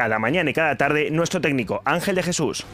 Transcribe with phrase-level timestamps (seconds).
[0.00, 2.64] cada mañana y cada tarde nuestro técnico Ángel de Jesús.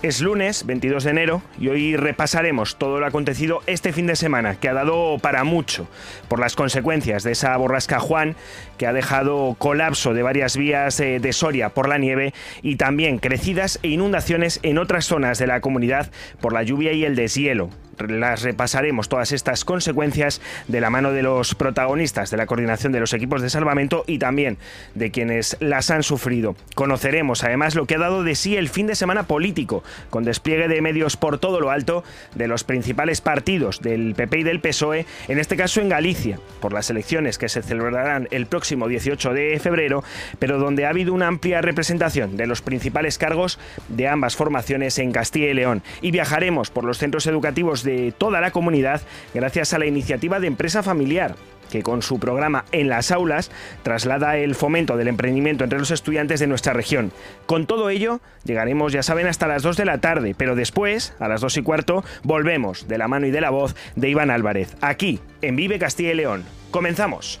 [0.00, 4.54] Es lunes 22 de enero y hoy repasaremos todo lo acontecido este fin de semana,
[4.54, 5.86] que ha dado para mucho,
[6.28, 8.36] por las consecuencias de esa borrasca Juan,
[8.78, 13.18] que ha dejado colapso de varias vías eh, de Soria por la nieve y también
[13.18, 17.70] crecidas e inundaciones en otras zonas de la comunidad por la lluvia y el deshielo
[18.06, 23.00] las repasaremos todas estas consecuencias de la mano de los protagonistas de la coordinación de
[23.00, 24.58] los equipos de salvamento y también
[24.94, 26.54] de quienes las han sufrido.
[26.74, 30.68] Conoceremos además lo que ha dado de sí el fin de semana político, con despliegue
[30.68, 35.06] de medios por todo lo alto de los principales partidos del PP y del PSOE,
[35.28, 39.58] en este caso en Galicia, por las elecciones que se celebrarán el próximo 18 de
[39.60, 40.04] febrero,
[40.38, 45.12] pero donde ha habido una amplia representación de los principales cargos de ambas formaciones en
[45.12, 45.82] Castilla y León.
[46.00, 49.02] Y viajaremos por los centros educativos de toda la comunidad
[49.34, 51.34] gracias a la iniciativa de Empresa Familiar
[51.70, 53.50] que con su programa En las aulas
[53.82, 57.12] traslada el fomento del emprendimiento entre los estudiantes de nuestra región.
[57.46, 61.28] Con todo ello, llegaremos, ya saben, hasta las 2 de la tarde, pero después, a
[61.28, 64.76] las 2 y cuarto, volvemos de la mano y de la voz de Iván Álvarez,
[64.80, 66.44] aquí, en Vive Castilla y León.
[66.70, 67.40] Comenzamos.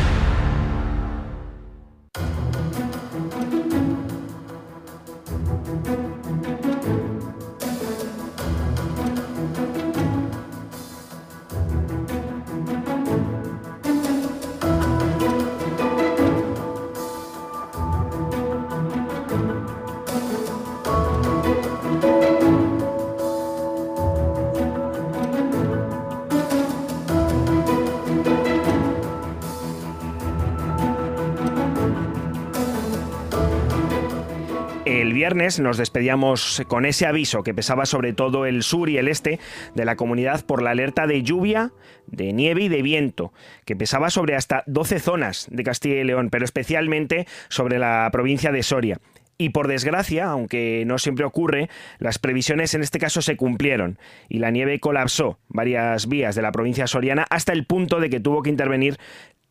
[35.21, 39.39] Viernes nos despedíamos con ese aviso que pesaba sobre todo el sur y el este
[39.75, 41.73] de la comunidad por la alerta de lluvia,
[42.07, 43.31] de nieve y de viento,
[43.63, 48.51] que pesaba sobre hasta 12 zonas de Castilla y León, pero especialmente sobre la provincia
[48.51, 48.99] de Soria.
[49.37, 54.39] Y por desgracia, aunque no siempre ocurre, las previsiones en este caso se cumplieron y
[54.39, 58.41] la nieve colapsó varias vías de la provincia soriana hasta el punto de que tuvo
[58.41, 58.97] que intervenir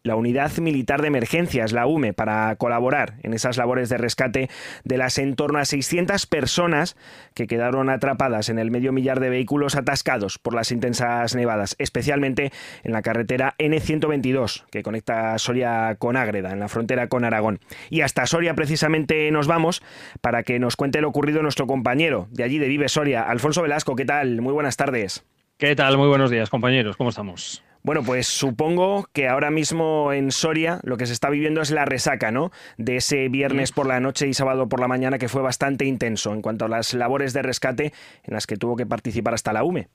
[0.02, 4.50] la Unidad Militar de Emergencias, la UME, para colaborar en esas labores de rescate
[4.84, 6.96] de las en torno a 600 personas
[7.34, 12.52] que quedaron atrapadas en el medio millar de vehículos atascados por las intensas nevadas, especialmente
[12.82, 17.60] en la carretera N122, que conecta Soria con Ágreda, en la frontera con Aragón.
[17.90, 19.82] Y hasta Soria precisamente nos vamos
[20.20, 23.96] para que nos cuente lo ocurrido nuestro compañero de allí de Vive Soria, Alfonso Velasco.
[23.96, 24.40] ¿Qué tal?
[24.40, 25.24] Muy buenas tardes.
[25.58, 25.98] ¿Qué tal?
[25.98, 26.96] Muy buenos días, compañeros.
[26.96, 27.62] ¿Cómo estamos?
[27.82, 31.86] Bueno, pues supongo que ahora mismo en Soria lo que se está viviendo es la
[31.86, 32.52] resaca, ¿no?
[32.76, 36.34] De ese viernes por la noche y sábado por la mañana que fue bastante intenso
[36.34, 37.92] en cuanto a las labores de rescate
[38.24, 39.88] en las que tuvo que participar hasta la UME.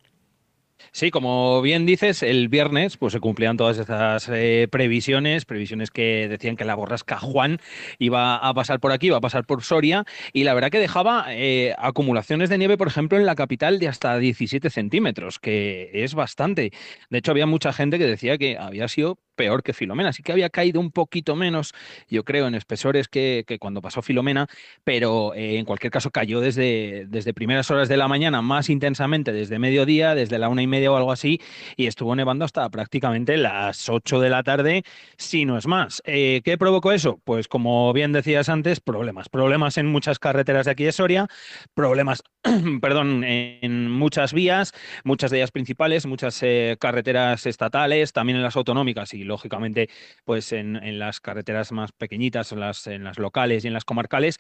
[0.91, 6.27] Sí, como bien dices, el viernes pues se cumplían todas esas eh, previsiones, previsiones que
[6.27, 7.59] decían que la borrasca Juan
[7.99, 11.25] iba a pasar por aquí, iba a pasar por Soria, y la verdad que dejaba
[11.29, 16.13] eh, acumulaciones de nieve, por ejemplo, en la capital de hasta 17 centímetros, que es
[16.13, 16.71] bastante.
[17.09, 20.13] De hecho, había mucha gente que decía que había sido peor que Filomena.
[20.13, 21.73] Sí que había caído un poquito menos,
[22.09, 24.47] yo creo, en espesores que, cuando pasó Filomena,
[24.83, 29.31] pero eh, en cualquier caso cayó desde, desde primeras horas de la mañana más intensamente,
[29.31, 31.39] desde mediodía, desde la una y media o algo así,
[31.75, 34.83] y estuvo nevando hasta prácticamente las 8 de la tarde,
[35.17, 36.01] si no es más.
[36.05, 37.19] Eh, ¿Qué provocó eso?
[37.23, 39.29] Pues como bien decías antes, problemas.
[39.29, 41.27] Problemas en muchas carreteras de aquí de Soria,
[41.73, 42.23] problemas,
[42.81, 44.73] perdón, en muchas vías,
[45.03, 49.89] muchas de ellas principales, muchas eh, carreteras estatales, también en las autonómicas y lógicamente
[50.23, 54.37] pues en, las carreteras más pequeñitas, en las, en las locales y en las comarcales.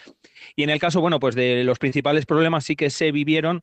[0.55, 3.61] Y en el caso, bueno, pues de los principales problemas sí que se vivieron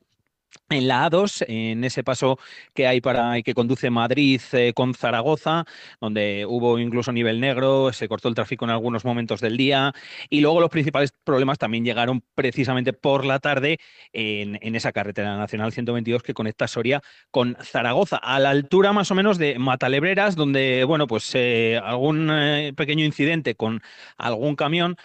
[0.69, 2.39] en la A2, en ese paso
[2.73, 5.65] que hay para que conduce Madrid eh, con Zaragoza,
[6.01, 9.93] donde hubo incluso nivel negro, se cortó el tráfico en algunos momentos del día
[10.29, 13.79] y luego los principales problemas también llegaron precisamente por la tarde
[14.11, 19.15] en, esa carretera nacional 122 que conecta Soria con Zaragoza, a la altura más o
[19.15, 23.81] menos de Matalebreras, donde, bueno, pues eh, algún eh, pequeño incidente con
[24.17, 24.97] algún camión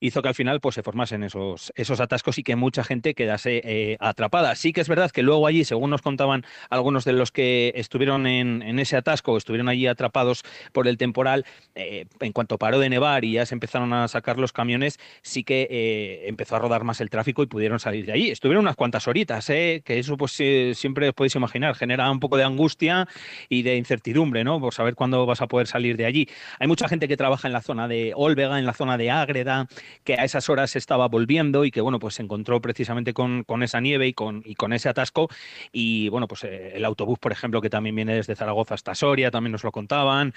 [0.00, 3.60] hizo que al final pues, se formasen esos, esos atascos y que mucha gente quedase
[3.64, 4.54] eh, atrapada.
[4.54, 8.26] Sí que es verdad que luego allí, según nos contaban algunos de los que estuvieron
[8.26, 10.42] en, en ese atasco, estuvieron allí atrapados
[10.72, 14.38] por el temporal, eh, en cuanto paró de nevar y ya se empezaron a sacar
[14.38, 18.12] los camiones, sí que eh, empezó a rodar más el tráfico y pudieron salir de
[18.12, 18.30] allí.
[18.30, 22.44] Estuvieron unas cuantas horitas, que eso pues siempre os podéis imaginar, genera un poco de
[22.44, 23.08] angustia
[23.48, 24.60] y de incertidumbre, ¿no?
[24.60, 26.28] Por saber cuándo vas a poder salir de allí.
[26.58, 29.68] Hay mucha gente que trabaja en la zona de Olvega, en la zona de Ágreda,
[30.04, 33.62] que a esas horas estaba volviendo y que, bueno, pues se encontró precisamente con, con
[33.62, 35.28] esa nieve y con, y con ese atasco.
[35.72, 39.30] Y, bueno, pues eh, el autobús, por ejemplo, que también viene desde Zaragoza hasta Soria,
[39.30, 40.34] también nos lo contaban.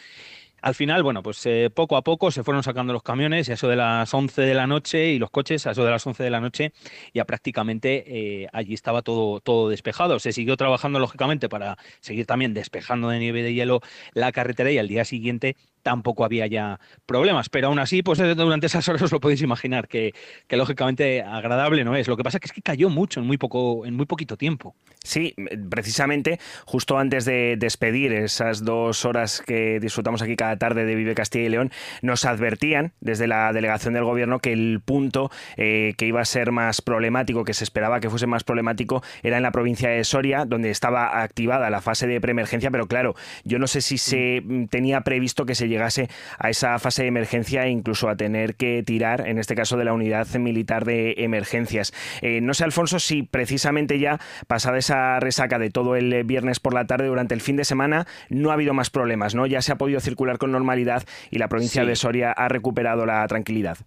[0.62, 3.56] Al final, bueno, pues eh, poco a poco se fueron sacando los camiones y a
[3.56, 6.24] eso de las 11 de la noche y los coches a eso de las 11
[6.24, 6.72] de la noche
[7.16, 10.20] ya prácticamente eh, allí estaba todo, todo despejado.
[10.20, 13.82] Se siguió trabajando lógicamente para seguir también despejando de nieve de hielo
[14.14, 17.50] la carretera y al día siguiente tampoco había ya problemas.
[17.50, 20.14] Pero aún así, pues durante esas horas os lo podéis imaginar que,
[20.48, 22.08] que, lógicamente agradable no es.
[22.08, 24.76] Lo que pasa es que cayó mucho en muy poco, en muy poquito tiempo.
[25.04, 25.36] Sí,
[25.70, 31.16] precisamente justo antes de despedir esas dos horas que disfrutamos aquí cada tarde de Vive
[31.16, 36.06] Castilla y León, nos advertían desde la delegación del gobierno que el punto eh, que
[36.06, 39.52] iba a ser más problemático, que se esperaba que fuese más problemático, era en la
[39.52, 43.82] provincia de Soria, donde estaba activada la fase de preemergencia, pero claro, yo no sé
[43.82, 44.66] si se mm.
[44.66, 48.84] tenía previsto que se llegase a esa fase de emergencia e incluso a tener que
[48.84, 51.94] tirar, en este caso, de la unidad militar de emergencias.
[52.22, 56.74] Eh, no sé, Alfonso, si precisamente ya pasada esa resaca de todo el viernes por
[56.74, 59.46] la tarde durante el fin de semana no ha habido más problemas, ¿no?
[59.46, 63.26] Ya se ha podido circular con normalidad y la provincia de Soria ha recuperado la
[63.28, 63.78] tranquilidad.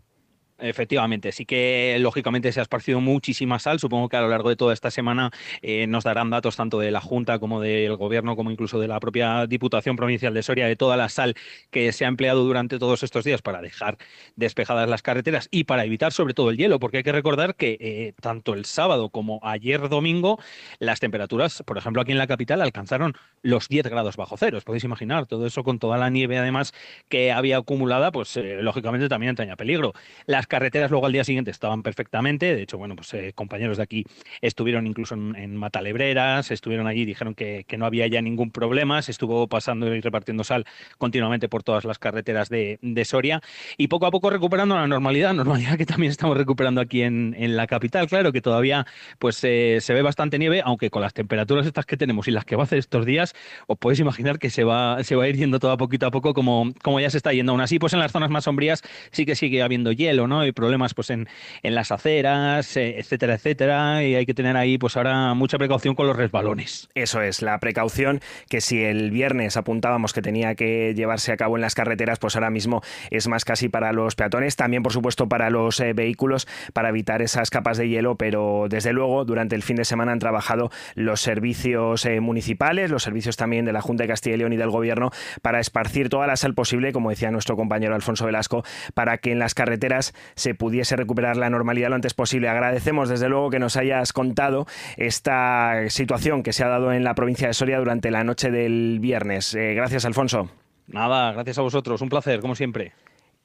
[0.58, 3.80] Efectivamente, sí que lógicamente se ha esparcido muchísima sal.
[3.80, 6.92] Supongo que a lo largo de toda esta semana eh, nos darán datos tanto de
[6.92, 10.76] la Junta como del Gobierno, como incluso de la propia Diputación Provincial de Soria, de
[10.76, 11.34] toda la sal
[11.72, 13.98] que se ha empleado durante todos estos días para dejar
[14.36, 17.76] despejadas las carreteras y para evitar sobre todo el hielo, porque hay que recordar que
[17.80, 20.38] eh, tanto el sábado como ayer domingo
[20.78, 24.58] las temperaturas, por ejemplo aquí en la capital, alcanzaron los 10 grados bajo cero.
[24.58, 26.72] Os podéis imaginar, todo eso con toda la nieve además
[27.08, 29.94] que había acumulada, pues eh, lógicamente también tenía peligro.
[30.26, 32.54] Las carreteras luego al día siguiente estaban perfectamente.
[32.54, 34.04] De hecho, bueno, pues eh, compañeros de aquí
[34.40, 39.02] estuvieron incluso en, Matalebreras, estuvieron allí, dijeron que, no había ya ningún problema.
[39.02, 40.64] Se estuvo pasando y repartiendo sal
[40.98, 43.42] continuamente por todas las carreteras de, Soria
[43.76, 47.66] y poco a poco recuperando la normalidad, normalidad que también estamos recuperando aquí en, la
[47.66, 48.08] capital.
[48.08, 48.86] Claro que todavía
[49.18, 52.44] pues eh, se ve bastante nieve, aunque con las temperaturas estas que tenemos y las
[52.44, 53.34] que va a hacer estos días,
[53.66, 56.10] os podéis imaginar que se va, se va a ir yendo todo a poquito a
[56.10, 57.52] poco como, como ya se está yendo.
[57.52, 60.33] Aún así, pues en las zonas más sombrías sí que sigue habiendo hielo, ¿no?
[60.40, 61.28] Hay problemas pues en,
[61.62, 65.94] en las aceras, eh, etcétera, etcétera, y hay que tener ahí pues ahora mucha precaución
[65.94, 66.88] con los resbalones.
[66.94, 71.56] Eso es, la precaución que si el viernes apuntábamos que tenía que llevarse a cabo
[71.56, 75.28] en las carreteras, pues ahora mismo es más casi para los peatones, también por supuesto
[75.28, 79.62] para los eh, vehículos, para evitar esas capas de hielo, pero desde luego durante el
[79.62, 84.04] fin de semana han trabajado los servicios eh, municipales, los servicios también de la Junta
[84.04, 85.10] de Castilla y León y del Gobierno
[85.42, 88.64] para esparcir toda la sal posible, como decía nuestro compañero Alfonso Velasco,
[88.94, 92.48] para que en las carreteras se pudiese recuperar la normalidad lo antes posible.
[92.48, 94.66] Agradecemos desde luego que nos hayas contado
[94.96, 98.98] esta situación que se ha dado en la provincia de Soria durante la noche del
[99.00, 99.54] viernes.
[99.54, 100.50] Eh, gracias, Alfonso.
[100.86, 102.00] Nada, gracias a vosotros.
[102.02, 102.92] Un placer, como siempre.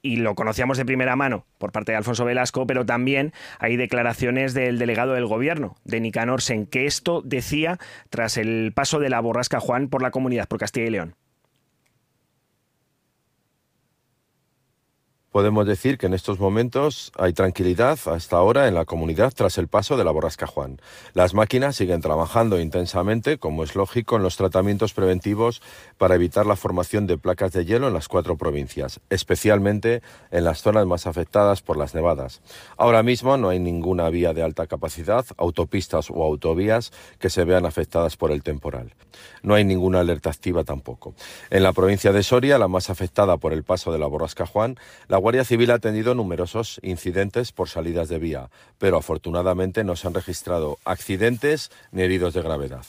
[0.01, 4.53] y lo conocíamos de primera mano por parte de Alfonso Velasco, pero también hay declaraciones
[4.53, 7.77] del delegado del gobierno, de Nicanor Sen, que esto decía
[8.09, 11.15] tras el paso de la borrasca Juan por la comunidad, por Castilla y León.
[15.31, 19.67] Podemos decir que en estos momentos hay tranquilidad hasta ahora en la comunidad tras el
[19.67, 20.81] paso de la borrasca Juan.
[21.13, 25.61] Las máquinas siguen trabajando intensamente, como es lógico, en los tratamientos preventivos
[25.99, 30.63] para evitar la formación de placas de hielo en las cuatro provincias, especialmente en las
[30.63, 32.41] zonas más afectadas por las nevadas.
[32.75, 37.67] Ahora mismo no hay ninguna vía de alta capacidad, autopistas o autovías que se vean
[37.67, 38.95] afectadas por el temporal.
[39.43, 41.13] No hay ninguna alerta activa tampoco.
[41.51, 44.77] En la provincia de Soria, la más afectada por el paso de la borrasca Juan,
[45.07, 50.07] la Guardia Civil ha tenido numerosos incidentes por salidas de vía, pero afortunadamente no se
[50.07, 52.85] han registrado accidentes ni heridos de gravedad.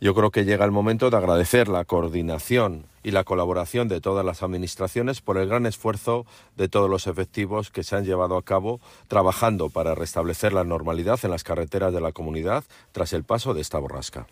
[0.00, 4.24] Yo creo que llega el momento de agradecer la coordinación y la colaboración de todas
[4.26, 8.42] las administraciones por el gran esfuerzo de todos los efectivos que se han llevado a
[8.42, 13.54] cabo trabajando para restablecer la normalidad en las carreteras de la comunidad tras el paso
[13.54, 14.26] de esta borrasca.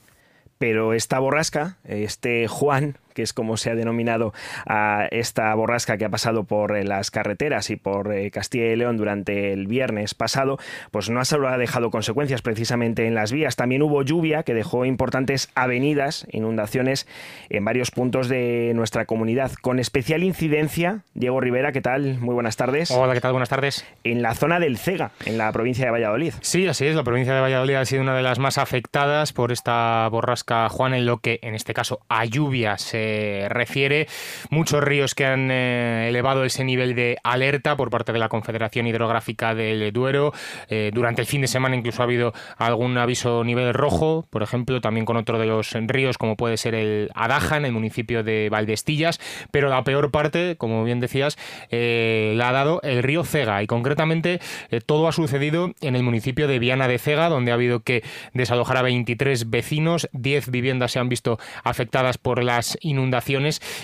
[0.59, 4.33] Pero esta borrasca, este Juan, que es como se ha denominado
[4.67, 8.77] a esta borrasca que ha pasado por eh, las carreteras y por eh, Castilla y
[8.77, 10.59] León durante el viernes pasado,
[10.91, 15.51] pues no ha dejado consecuencias precisamente en las vías, también hubo lluvia que dejó importantes
[15.55, 17.07] avenidas, inundaciones
[17.49, 21.03] en varios puntos de nuestra comunidad, con especial incidencia.
[21.15, 22.19] Diego Rivera, ¿qué tal?
[22.19, 22.91] Muy buenas tardes.
[22.91, 23.33] Hola, ¿qué tal?
[23.33, 23.85] Buenas tardes.
[24.05, 26.35] En la zona del Cega, en la provincia de Valladolid.
[26.41, 29.53] Sí, así es, la provincia de Valladolid ha sido una de las más afectadas por
[29.53, 33.00] esta borrasca Juan, en lo que en este caso a lluvia se
[33.49, 34.07] refiere.
[34.51, 38.87] Muchos ríos que han eh, elevado ese nivel de alerta por parte de la Confederación
[38.87, 40.33] Hidrográfica del Duero.
[40.69, 44.81] Eh, durante el fin de semana incluso ha habido algún aviso nivel rojo, por ejemplo,
[44.81, 48.49] también con otro de los ríos como puede ser el Adaja en el municipio de
[48.51, 49.21] Valdestillas.
[49.51, 51.39] Pero la peor parte, como bien decías,
[51.71, 54.41] eh, la ha dado el río Cega y concretamente
[54.87, 58.03] todo ha sucedido en el municipio de Viana de Cega, donde ha habido que
[58.33, 62.79] desalojar a 23 vecinos, 10 viviendas se han visto afectadas por las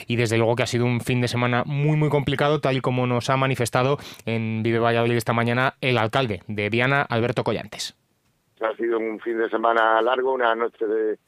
[0.06, 2.80] y desde luego que ha sido un fin de semana muy muy complicado, tal y
[2.80, 7.96] como nos ha manifestado en Vive Valladolid esta mañana el alcalde de Viana, Alberto Collantes.
[8.60, 11.18] Ha sido un fin de semana largo, una noche de,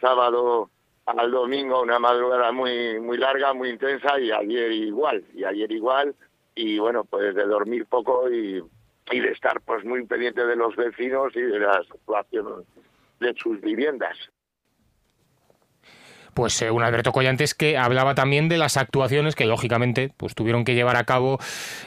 [0.00, 0.70] sábado
[1.06, 6.14] al domingo, una madrugada muy muy larga, muy intensa y ayer igual, y ayer igual
[6.54, 8.62] y bueno, pues de dormir poco y,
[9.10, 12.64] y de estar pues muy pendiente de los vecinos y de la situación
[13.18, 14.16] de sus viviendas
[16.34, 20.64] pues eh, un Alberto Collantes que hablaba también de las actuaciones que lógicamente pues tuvieron
[20.64, 21.38] que llevar a cabo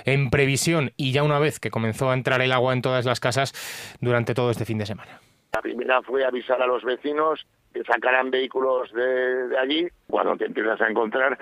[0.06, 3.20] en previsión y ya una vez que comenzó a entrar el agua en todas las
[3.20, 3.54] casas
[4.02, 5.20] durante todo este fin de semana.
[5.54, 10.80] La primera fue avisar a los vecinos que sacaran vehículos de, allí cuando te empiezas
[10.82, 11.38] a encontrar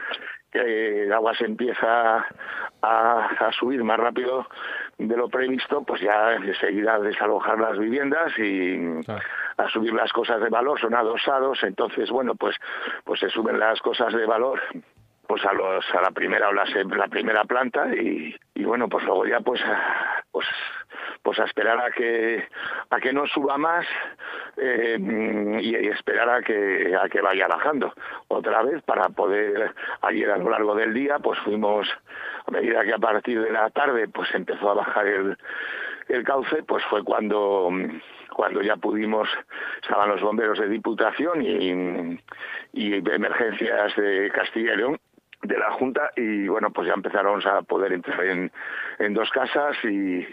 [0.55, 2.25] el agua se empieza
[2.81, 4.47] a, subir más rápido
[4.97, 8.79] de lo previsto, pues ya enseguida desalojar las viviendas y
[9.57, 12.55] a subir las cosas de valor, son adosados, entonces bueno, pues
[13.03, 14.61] pues se suben las cosas de valor
[15.27, 19.03] pues a los a la primera o la, la primera planta y, y bueno pues
[19.05, 19.61] luego ya pues
[20.31, 20.45] pues
[21.23, 22.47] pues a esperar a que
[22.89, 23.85] a que no suba más
[24.57, 24.97] eh,
[25.61, 27.93] y, esperar a que a que vaya bajando.
[28.27, 31.87] Otra vez para poder ayer a lo largo del día pues fuimos
[32.45, 35.37] a medida que a partir de la tarde pues empezó a bajar el
[36.09, 37.69] el cauce pues fue cuando
[38.35, 39.29] cuando ya pudimos,
[39.81, 42.19] estaban los bomberos de Diputación y,
[42.73, 44.99] y emergencias de Castilla y León
[45.41, 48.51] de la Junta y bueno, pues ya empezaron a poder entrar en,
[49.13, 50.25] dos casas y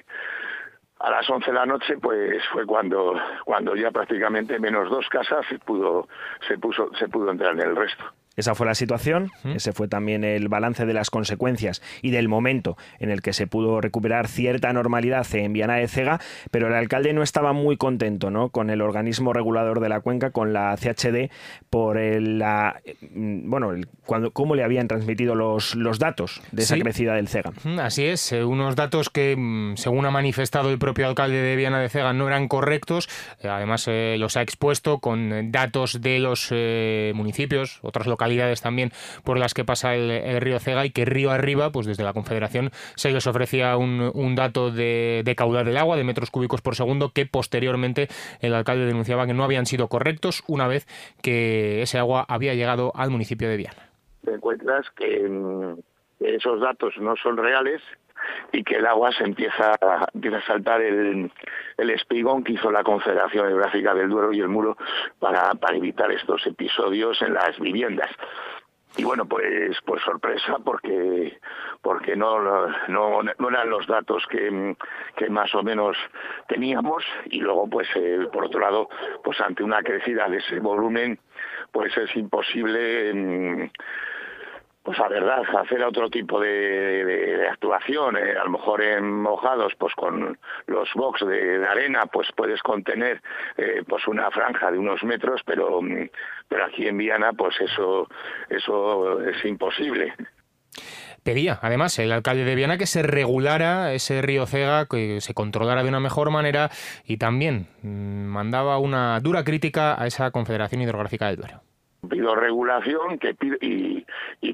[1.00, 5.44] a las 11 de la noche pues fue cuando cuando ya prácticamente menos dos casas
[5.48, 6.08] se pudo
[6.46, 8.04] se puso se pudo entrar en el resto.
[8.36, 12.78] Esa fue la situación, ese fue también el balance de las consecuencias y del momento
[12.98, 16.18] en el que se pudo recuperar cierta normalidad en Viana de Cega,
[16.50, 18.48] pero el alcalde no estaba muy contento ¿no?
[18.48, 21.30] con el organismo regulador de la cuenca, con la CHD,
[21.68, 22.80] por el, la,
[23.14, 23.74] mm, bueno,
[24.06, 27.52] cuando, cómo le habían transmitido los, los datos de esa crecida del Cega.
[27.80, 31.80] Así es, eh, unos datos que, mm, según ha manifestado el propio alcalde de Viana
[31.80, 33.10] de Cega, no eran correctos,
[33.42, 36.50] eh, además eh, los ha expuesto con datos de los
[37.14, 38.90] municipios, otras localidades localidades también
[39.24, 42.70] por las que pasa el, río Cega y que río arriba, pues desde la Confederación
[42.94, 47.10] se les ofrecía un, dato de, de, caudal del agua, de metros cúbicos por segundo,
[47.12, 48.08] que posteriormente
[48.40, 50.86] el alcalde denunciaba que no habían sido correctos una vez
[51.20, 53.90] que ese agua había llegado al municipio de Viana.
[54.24, 55.74] Te encuentras que mm,
[56.20, 57.82] esos datos no son reales
[58.52, 59.76] y que el agua se empieza,
[60.14, 61.30] empieza a saltar el,
[61.76, 64.76] el espigón que hizo la Confederación Geográfica del Duero y el Muro
[65.18, 68.10] para, para evitar estos episodios en las viviendas.
[68.96, 71.38] y bueno pues pues sorpresa porque
[71.80, 74.76] porque no no, no eran los datos que,
[75.16, 75.96] que más o menos
[76.48, 78.88] teníamos y luego pues eh, por otro lado
[79.24, 81.18] pues ante una crecida de ese volumen
[81.70, 83.70] pues es imposible mm,
[84.82, 89.94] pues a verdad, hacer otro tipo de, actuación, eh, a lo mejor en mojados, pues
[89.94, 93.22] con los box de, arena, pues puedes contener
[93.56, 96.08] eh, pues una franja de unos metros, pero, mm,
[96.48, 98.08] pero aquí en Viana, pues eso,
[98.48, 100.14] eso es imposible.
[101.22, 105.84] Pedía, además, el alcalde de Viana que se regulara ese río Cega, que se controlara
[105.84, 106.70] de una mejor manera
[107.04, 111.62] y también mm, mandaba una dura crítica a esa Confederación Hidrográfica del Duero
[112.08, 114.04] pido regulación que y,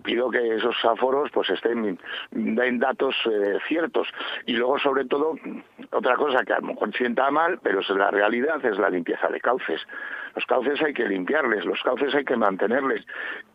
[0.00, 1.98] pido que esos aforos pues estén
[2.30, 4.08] den datos eh, ciertos.
[4.46, 5.34] Y luego sobre todo
[5.92, 9.28] otra cosa que a lo mejor sienta mal pero es la realidad es la limpieza
[9.28, 9.80] de cauces.
[10.34, 13.04] Los cauces hay que limpiarles los cauces hay que mantenerles.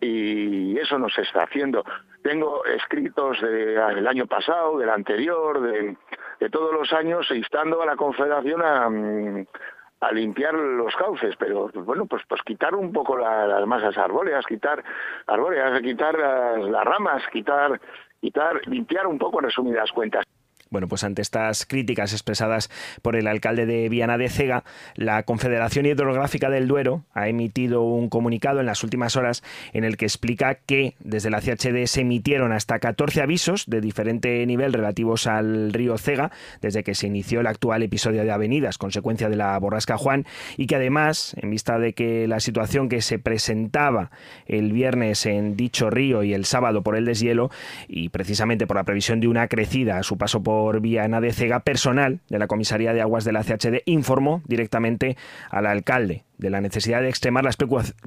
[0.01, 1.85] Y eso no se está haciendo.
[2.23, 5.95] Tengo escritos del año pasado del anterior de,
[6.39, 9.45] de todos los años instando a la confederación a mm,
[10.03, 14.83] a limpiar los cauces, pero bueno, pues pues quitar un poco las masas arbóreas, quitar
[15.27, 17.79] arbóreas, quitar las, las ramas, quitar
[18.23, 20.25] quitar, limpiar un poco en resumidas cuentas.
[20.73, 22.71] Bueno, pues ante estas críticas expresadas
[23.03, 24.63] por el alcalde de Viana de Cega,
[24.95, 29.97] la Confederación Hidrográfica del Duero ha emitido un comunicado en las últimas horas en el
[29.97, 35.27] que explica que desde la CHD se emitieron hasta 14 avisos de diferente nivel relativos
[35.27, 39.55] al río Cega desde que se inició el actual episodio de avenidas, consecuencia de la
[39.59, 40.25] borrasca Juan,
[40.57, 44.09] y que además, en vista de que la situación que se presentaba
[44.47, 47.51] el viernes en dicho río y el sábado por el deshielo,
[47.87, 51.33] y precisamente por la previsión de una crecida a su paso por por Viana de
[51.33, 55.17] Cega, personal de la Comisaría de Aguas de la CHD informó directamente
[55.49, 57.57] al alcalde de la necesidad de extremar las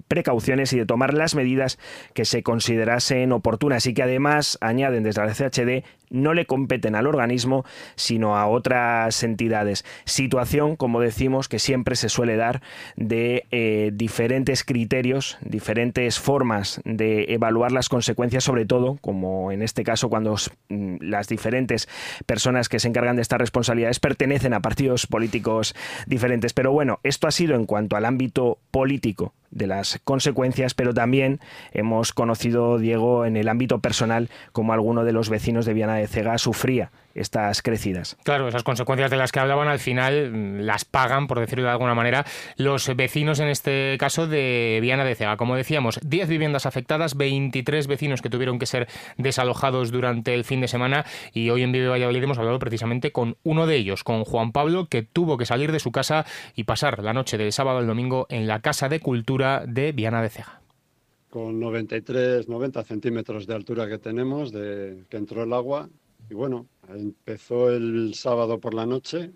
[0.06, 1.78] precauciones y de tomar las medidas
[2.12, 7.06] que se considerasen oportunas y que además, añaden desde la CHD, no le competen al
[7.06, 7.64] organismo,
[7.94, 9.84] sino a otras entidades.
[10.04, 12.62] Situación, como decimos, que siempre se suele dar
[12.96, 19.82] de eh, diferentes criterios, diferentes formas de evaluar las consecuencias, sobre todo, como en este
[19.82, 20.36] caso, cuando
[20.68, 21.88] mm, las diferentes
[22.26, 25.74] personas que se encargan de estas responsabilidades pertenecen a partidos políticos
[26.06, 26.52] diferentes.
[26.52, 28.25] Pero bueno, esto ha sido en cuanto al ámbito
[28.70, 31.40] político de las consecuencias, pero también
[31.72, 36.06] hemos conocido, Diego, en el ámbito personal, como alguno de los vecinos de Viana de
[36.06, 38.16] Cega sufría estas crecidas.
[38.24, 41.70] Claro, esas consecuencias de las que hablaban al final mm, las pagan, por decirlo de
[41.70, 45.36] alguna manera, los vecinos, en este caso de Viana de Cega.
[45.36, 50.60] Como decíamos, 10 viviendas afectadas, 23 vecinos que tuvieron que ser desalojados durante el fin
[50.60, 54.24] de semana y hoy en Vive Valladolid hemos hablado precisamente con uno de ellos, con
[54.24, 57.78] Juan Pablo, que tuvo que salir de su casa y pasar la noche del sábado
[57.78, 60.60] al domingo en la Casa de Cultura de Viana Ceja.
[61.30, 65.88] Con 93, 90 centímetros de altura que tenemos, de que entró el agua,
[66.30, 69.32] y bueno, empezó el sábado por la noche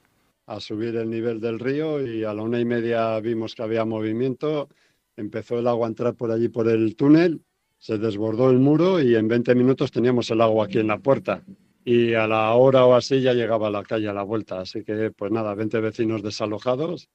[0.46, 3.84] a subir el nivel del río y a la una y media vimos que había
[3.84, 4.68] movimiento,
[5.16, 7.40] empezó el agua a entrar por allí por el túnel,
[7.78, 11.44] se desbordó el muro y en 20 minutos teníamos el agua aquí en la puerta.
[11.84, 14.60] Y a la hora o así ya llegaba a la calle a la vuelta.
[14.60, 17.08] Así que, pues nada, 20 vecinos desalojados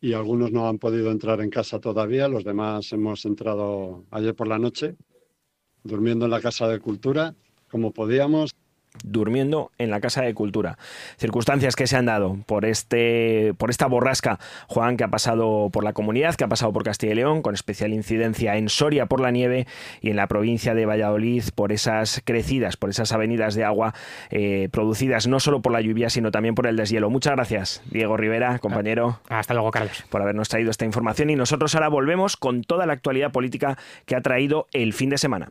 [0.00, 4.46] y algunos no han podido entrar en casa todavía, los demás hemos entrado ayer por
[4.46, 4.96] la noche,
[5.82, 7.34] durmiendo en la Casa de Cultura
[7.70, 8.52] como podíamos
[9.04, 10.78] durmiendo en la Casa de Cultura.
[11.16, 15.84] Circunstancias que se han dado por, este, por esta borrasca, Juan, que ha pasado por
[15.84, 19.20] la comunidad, que ha pasado por Castilla y León, con especial incidencia en Soria por
[19.20, 19.66] la nieve
[20.00, 23.94] y en la provincia de Valladolid por esas crecidas, por esas avenidas de agua
[24.30, 27.10] eh, producidas no solo por la lluvia, sino también por el deshielo.
[27.10, 29.20] Muchas gracias, Diego Rivera, compañero.
[29.28, 30.04] Hasta luego, Carlos.
[30.08, 34.16] Por habernos traído esta información y nosotros ahora volvemos con toda la actualidad política que
[34.16, 35.50] ha traído el fin de semana.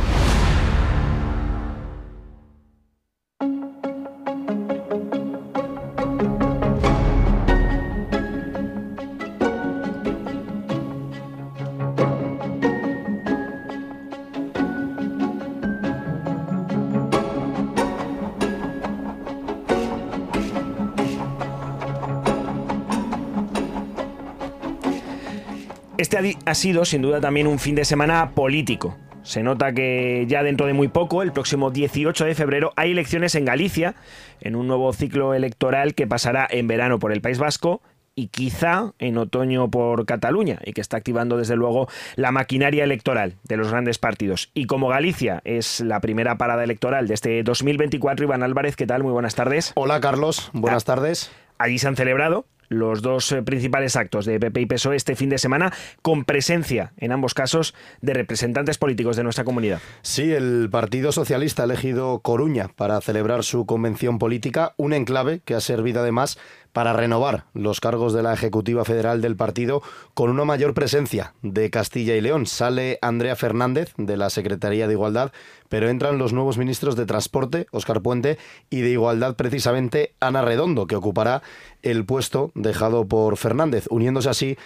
[26.45, 30.65] Ha sido sin duda también un fin de semana político Se nota que ya dentro
[30.67, 33.95] de muy poco, el próximo 18 de febrero, hay elecciones en Galicia,
[34.39, 37.81] en un nuevo ciclo electoral que pasará en verano por el País Vasco
[38.15, 43.35] y quizá en otoño por Cataluña y que está activando desde luego la maquinaria electoral
[43.43, 44.51] de los grandes partidos.
[44.53, 49.03] Y como Galicia es la primera parada electoral de este 2024, Iván Álvarez, ¿qué tal?
[49.03, 49.71] Muy buenas tardes.
[49.75, 51.31] Hola Carlos, buenas ah, tardes.
[51.57, 55.29] Allí se han celebrado los dos eh, principales actos de PP y PSOE este fin
[55.29, 59.79] de semana, con presencia en ambos casos de representantes políticos de nuestra comunidad.
[60.01, 65.53] Sí, el Partido Socialista ha elegido Coruña para celebrar su convención política, un enclave que
[65.53, 66.39] ha servido además
[66.73, 69.81] para renovar los cargos de la Ejecutiva Federal del partido
[70.13, 72.45] con una mayor presencia de Castilla y León.
[72.45, 75.31] Sale Andrea Fernández de la Secretaría de Igualdad,
[75.69, 78.37] pero entran los nuevos ministros de Transporte, Óscar Puente,
[78.69, 81.41] y de Igualdad precisamente Ana Redondo, que ocupará
[81.81, 84.57] el puesto dejado por Fernández, uniéndose así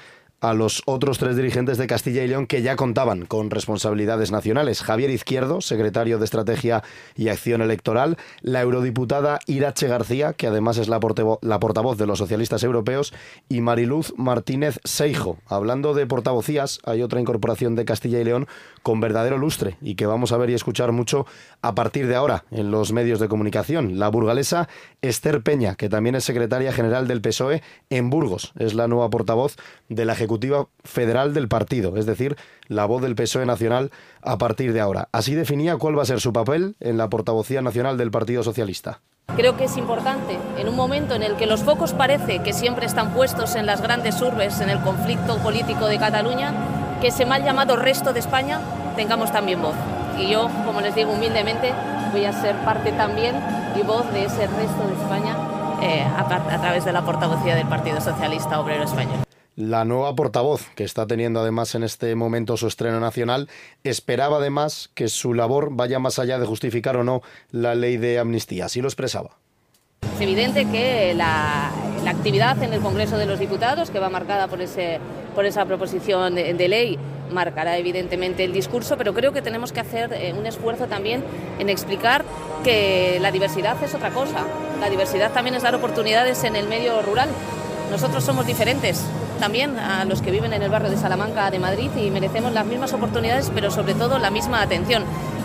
[0.42, 4.82] a los otros tres dirigentes de Castilla y León que ya contaban con responsabilidades nacionales.
[4.82, 6.84] Javier Izquierdo, secretario de Estrategia
[7.16, 11.00] y Acción Electoral, la eurodiputada Irache García, que además es la,
[11.42, 13.14] la portavoz de los socialistas europeos,
[13.50, 15.38] y Mariluz Martínez Seijo.
[15.48, 18.48] Hablando de portavocías, hay otra incorporación de Castilla y León
[18.84, 21.26] con verdadero lustre y que vamos a ver y escuchar mucho
[21.62, 23.98] a partir de ahora en los medios de comunicación.
[23.98, 24.70] La burgalesa
[25.02, 29.56] Esther Peña, que también es secretaria general del PSOE en Burgos, es la nueva portavoz
[29.90, 32.36] de la Ejecutiva Federal del partido, es decir,
[32.68, 35.08] la voz del PSOE nacional a partir de ahora.
[35.12, 39.02] Así definía cuál va a ser su papel en la portavocía nacional del Partido Socialista.
[39.36, 42.86] Creo que es importante, en un momento en el que los focos parece que siempre
[42.86, 46.54] están puestos en las grandes urbes, en el conflicto político de Cataluña,
[47.02, 48.60] que ese mal llamado resto de España
[48.96, 49.76] tengamos también voz.
[50.18, 51.74] Y yo, como les digo humildemente,
[52.12, 53.36] voy a ser parte también
[53.76, 55.36] y voz de ese resto de España
[55.82, 59.20] eh, a, través de la portavocía del Partido Socialista Obrero Español.
[59.56, 63.48] La nueva portavoz, que está teniendo además en este momento su estreno nacional,
[63.86, 68.20] esperaba además que su labor vaya más allá de justificar o no la ley de
[68.20, 68.66] amnistía.
[68.66, 69.38] Así lo expresaba.
[70.16, 71.72] Es evidente que la,
[72.06, 75.00] actividad en el Congreso de los Diputados, que va marcada por, ese,
[75.34, 77.00] por esa proposición de, ley,
[77.32, 81.24] marcará evidentemente el discurso, pero creo que tenemos que hacer eh, un esfuerzo también
[81.60, 82.26] en explicar
[82.64, 84.46] que la diversidad es otra cosa.
[84.82, 87.30] La diversidad también es dar oportunidades en el medio rural.
[87.92, 89.04] Nosotros somos diferentes
[89.40, 92.66] también a los que viven en el barrio de Salamanca de Madrid y merecemos las
[92.66, 95.04] mismas oportunidades, pero sobre todo la misma atención.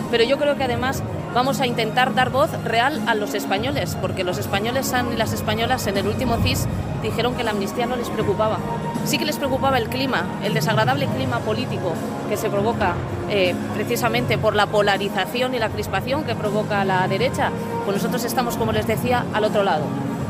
[0.09, 4.23] Pero yo creo que además vamos a intentar dar voz real a los españoles, porque
[4.23, 6.67] los españoles y las españolas en el último CIS
[7.01, 8.57] dijeron que la amnistía no les preocupaba.
[9.05, 11.93] Sí que les preocupaba el clima, el desagradable clima político
[12.29, 12.93] que se provoca
[13.29, 17.49] eh, precisamente por la polarización y la crispación que provoca la derecha.
[17.85, 19.85] Pues nosotros estamos, como les decía, al otro lado.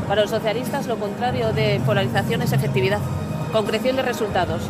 [0.08, 3.00] Para los socialistas lo contrario de polarización es efectividad,
[3.52, 4.62] concreción de resultados.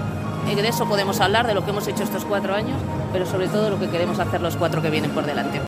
[0.50, 2.80] Y de eso podemos hablar, de lo que hemos hecho estos cuatro años,
[3.12, 5.60] pero sobre todo lo que queremos hacer los cuatro que vienen por delante.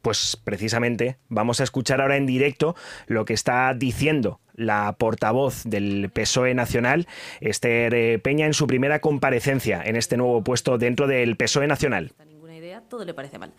[0.00, 2.74] Pues precisamente vamos a escuchar ahora en directo
[3.06, 7.06] lo que está diciendo la portavoz del PSOE Nacional,
[7.40, 12.12] Esther eh, Peña, en su primera comparecencia en este nuevo puesto dentro del PSOE Nacional.
[12.26, 13.52] Ninguna idea, todo le parece mal.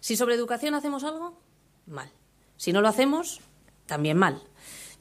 [0.00, 1.38] Si sobre educación hacemos algo,
[1.86, 2.10] mal.
[2.56, 3.40] Si no lo hacemos,
[3.86, 4.40] también mal.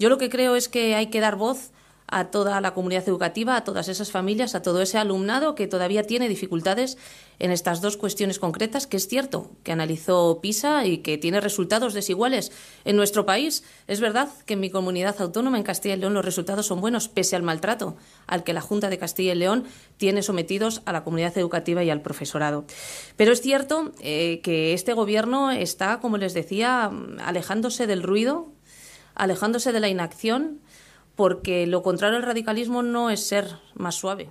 [0.01, 1.69] Yo lo que creo es que hay que dar voz
[2.07, 6.01] a toda la comunidad educativa, a todas esas familias, a todo ese alumnado que todavía
[6.01, 6.97] tiene dificultades
[7.37, 11.93] en estas dos cuestiones concretas, que es cierto que analizó PISA y que tiene resultados
[11.93, 12.51] desiguales
[12.83, 13.63] en nuestro país.
[13.85, 17.07] Es verdad que en mi comunidad autónoma, en Castilla y León, los resultados son buenos,
[17.07, 19.65] pese al maltrato al que la Junta de Castilla y León
[19.97, 22.65] tiene sometidos a la comunidad educativa y al profesorado.
[23.17, 28.49] Pero es cierto eh, que este Gobierno está, como les decía, alejándose del ruido,
[29.15, 30.59] alejándose de la inacción,
[31.15, 34.29] porque lo contrario al radicalismo no es ser más suave.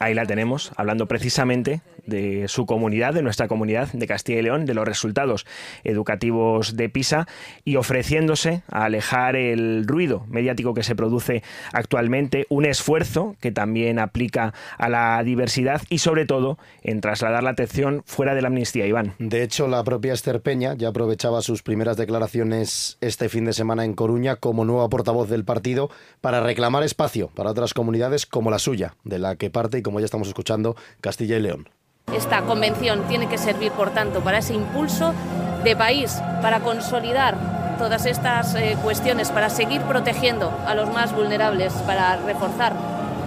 [0.00, 4.66] Ahí la tenemos, hablando precisamente de su comunidad, de nuestra comunidad de Castilla y León,
[4.66, 5.46] de los resultados
[5.84, 7.26] educativos de PISA
[7.64, 13.98] y ofreciéndose a alejar el ruido mediático que se produce actualmente, un esfuerzo que también
[13.98, 18.86] aplica a la diversidad y sobre todo en trasladar la atención fuera de la amnistía,
[18.86, 19.14] Iván.
[19.18, 23.84] De hecho, la propia Esther Peña ya aprovechaba sus primeras declaraciones este fin de semana
[23.84, 28.58] en Coruña como nueva portavoz del partido para reclamar espacio para otras comunidades como la
[28.58, 31.68] suya, de la que parte y como ya estamos escuchando, Castilla y León.
[32.12, 35.14] Esta convención tiene que servir, por tanto, para ese impulso
[35.64, 37.36] de país, para consolidar
[37.78, 42.74] todas estas eh, cuestiones, para seguir protegiendo a los más vulnerables, para reforzar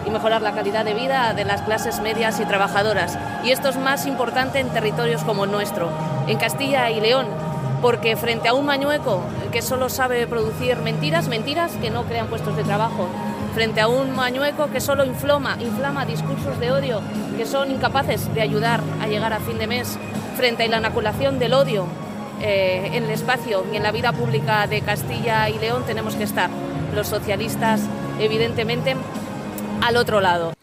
[0.05, 3.17] y mejorar la calidad de vida de las clases medias y trabajadoras.
[3.43, 5.89] Y esto es más importante en territorios como el nuestro,
[6.27, 7.27] en Castilla y León,
[7.81, 12.55] porque frente a un mañueco que solo sabe producir mentiras, mentiras que no crean puestos
[12.55, 13.07] de trabajo,
[13.57, 17.01] frente a un mañueco que solo inflama, inflama discursos de odio
[17.35, 19.97] que son incapaces de ayudar a llegar a fin de mes,
[20.35, 21.87] frente a la inoculación del odio
[22.39, 26.25] eh, en el espacio y en la vida pública de Castilla y León tenemos que
[26.25, 26.51] estar
[26.93, 27.81] los socialistas,
[28.19, 28.95] evidentemente,
[29.81, 30.53] al otro lado.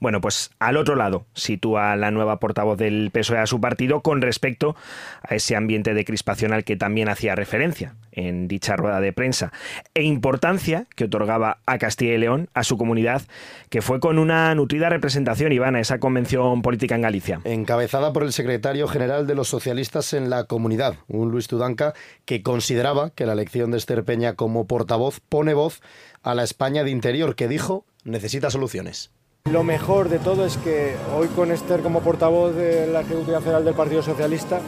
[0.00, 4.22] Bueno, pues al otro lado sitúa la nueva portavoz del PSOE a su partido con
[4.22, 4.74] respecto
[5.22, 9.52] a ese ambiente de crispación al que también hacía referencia en dicha rueda de prensa
[9.94, 13.22] e importancia que otorgaba a Castilla y León, a su comunidad,
[13.68, 17.40] que fue con una nutrida representación, Iván, a esa convención política en Galicia.
[17.44, 21.94] Encabezada por el secretario general de los socialistas en la comunidad, un Luis Tudanca,
[22.24, 25.80] que consideraba que la elección de Esther Peña como portavoz pone voz
[26.22, 29.10] a la España de interior, que dijo necesita soluciones.
[29.50, 33.64] Lo mejor de todo es que hoy con Esther como portavoz de la Ejecutiva Federal
[33.64, 34.60] del Partido Socialista,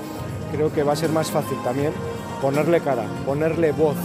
[0.53, 1.93] creo que va a ser más fácil también
[2.43, 3.97] ponerle cara, ponerle voz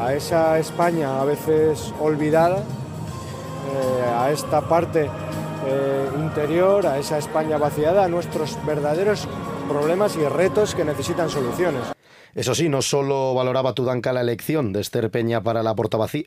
[0.00, 5.08] a esa España a veces olvidada, eh, a esta parte
[5.66, 9.28] eh, interior, a esa España vaciada, a nuestros verdaderos
[9.68, 11.99] problemas y retos que necesitan soluciones.
[12.34, 15.74] Eso sí, no solo valoraba Tudanca la elección de Esther Peña para la,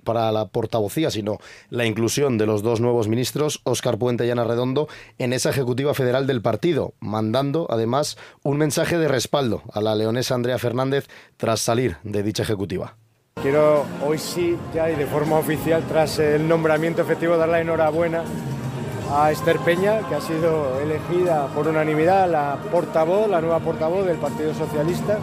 [0.04, 1.38] para la portavocía, sino
[1.70, 4.88] la inclusión de los dos nuevos ministros, Óscar Puente y Ana Redondo,
[5.18, 10.36] en esa ejecutiva federal del partido, mandando además un mensaje de respaldo a la leonesa
[10.36, 12.98] Andrea Fernández tras salir de dicha ejecutiva.
[13.42, 18.24] Quiero hoy sí, ya y de forma oficial, tras el nombramiento efectivo, dar la enhorabuena
[19.12, 24.18] a Esther Peña, que ha sido elegida por unanimidad la portavoz, la nueva portavoz del
[24.18, 25.20] Partido Socialista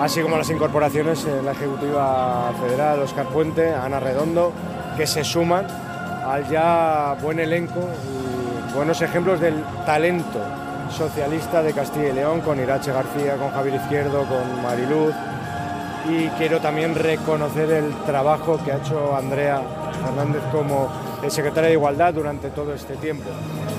[0.00, 4.52] así como las incorporaciones en la Ejecutiva Federal, Oscar Puente, Ana Redondo,
[4.96, 5.66] que se suman
[6.26, 10.40] al ya buen elenco y buenos ejemplos del talento
[10.90, 15.14] socialista de Castilla y León, con Irache García, con Javier Izquierdo, con Mariluz.
[16.08, 19.60] Y quiero también reconocer el trabajo que ha hecho Andrea
[20.04, 20.88] Fernández como
[21.28, 23.28] secretaria de Igualdad durante todo este tiempo.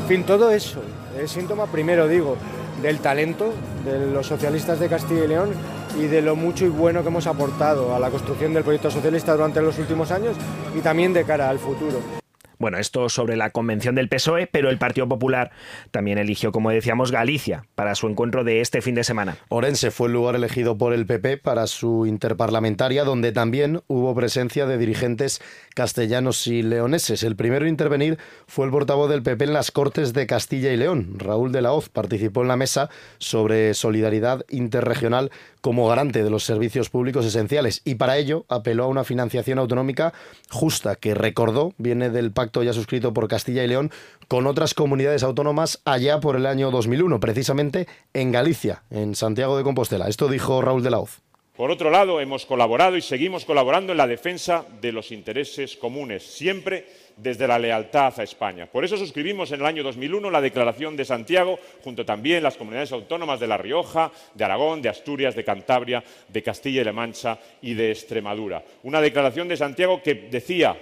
[0.02, 0.82] En fin, todo eso
[1.18, 2.36] es síntoma, primero digo,
[2.82, 3.54] del talento
[3.86, 5.50] de los socialistas de Castilla y León
[5.98, 9.34] y de lo mucho y bueno que hemos aportado a la construcción del proyecto socialista
[9.34, 10.36] durante los últimos años
[10.76, 12.17] y también de cara al futuro.
[12.60, 15.52] Bueno, esto sobre la convención del PSOE, pero el Partido Popular
[15.92, 19.38] también eligió, como decíamos, Galicia para su encuentro de este fin de semana.
[19.50, 24.66] Orense fue el lugar elegido por el PP para su interparlamentaria, donde también hubo presencia
[24.66, 25.40] de dirigentes
[25.76, 27.22] castellanos y leoneses.
[27.22, 28.18] El primero en intervenir
[28.48, 31.14] fue el portavoz del PP en las Cortes de Castilla y León.
[31.18, 32.90] Raúl de la Hoz participó en la mesa
[33.20, 35.30] sobre solidaridad interregional
[35.62, 40.14] como garante de los servicios públicos esenciales y para ello apeló a una financiación autonómica
[40.50, 43.92] justa que recordó viene del pacto ya suscrito por Castilla y León
[44.28, 49.64] con otras comunidades autónomas allá por el año 2001, precisamente en Galicia, en Santiago de
[49.64, 50.08] Compostela.
[50.08, 51.22] Esto dijo Raúl de la Hoz.
[51.58, 56.22] Por otro lado, hemos colaborado y seguimos colaborando en la defensa de los intereses comunes,
[56.22, 58.68] siempre desde la lealtad a España.
[58.68, 62.92] Por eso suscribimos en el año 2001 la Declaración de Santiago, junto también las comunidades
[62.92, 67.40] autónomas de La Rioja, de Aragón, de Asturias, de Cantabria, de Castilla y La Mancha
[67.64, 68.64] y de Extremadura.
[68.84, 70.78] Una Declaración de Santiago que decía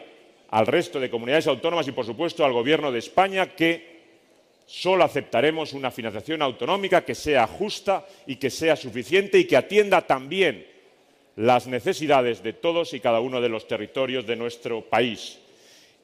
[0.49, 3.95] al resto de comunidades autónomas y, por supuesto, al Gobierno de España que
[4.65, 10.01] solo aceptaremos una financiación autonómica que sea justa y que sea suficiente y que atienda
[10.01, 10.65] también
[11.35, 15.39] las necesidades de todos y cada uno de los territorios de nuestro país.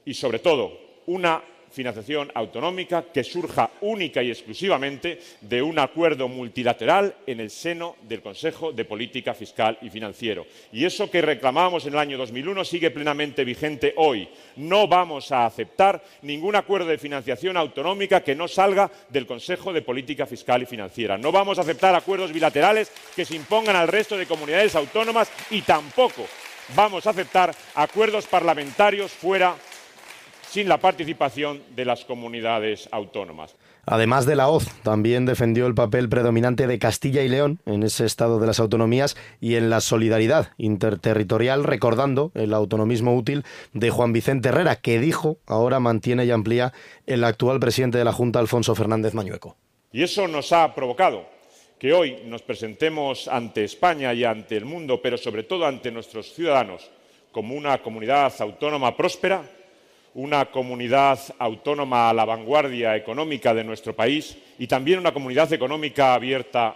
[0.06, 0.78] Y, sobre todo,
[1.08, 7.96] una financiación autonómica que surja única y exclusivamente de un acuerdo multilateral en el seno
[8.04, 10.46] del Consejo de Política Fiscal y Financiero.
[10.72, 14.28] Y eso que reclamábamos en el año 2001 sigue plenamente vigente hoy.
[14.58, 19.82] No vamos a aceptar ningún acuerdo de financiación autonómica que no salga del Consejo de
[19.82, 21.18] Política Fiscal y Financiera.
[21.18, 25.62] No vamos a aceptar acuerdos bilaterales que se impongan al resto de comunidades autónomas y
[25.62, 26.26] tampoco
[26.76, 29.56] vamos a aceptar acuerdos parlamentarios fuera
[30.52, 33.56] sin la participación de las comunidades autónomas.
[33.86, 38.06] Además de la hoz, también defendió el papel predominante de Castilla y León en ese
[38.06, 44.12] estado de las autonomías y en la solidaridad interterritorial, recordando el autonomismo útil de Juan
[44.12, 46.74] Vicente Herrera, que dijo ahora mantiene y amplía
[47.06, 49.56] el actual presidente de la Junta, Alfonso Fernández Mañueco.
[49.94, 51.30] Y eso nos ha provocado
[51.80, 56.34] que hoy nos presentemos ante España y ante el mundo, pero sobre todo ante nuestros
[56.34, 56.92] ciudadanos,
[57.32, 59.44] como una comunidad autónoma próspera
[60.13, 66.13] una comunidad autónoma a la vanguardia económica de nuestro país y también una comunidad económica
[66.13, 66.76] abierta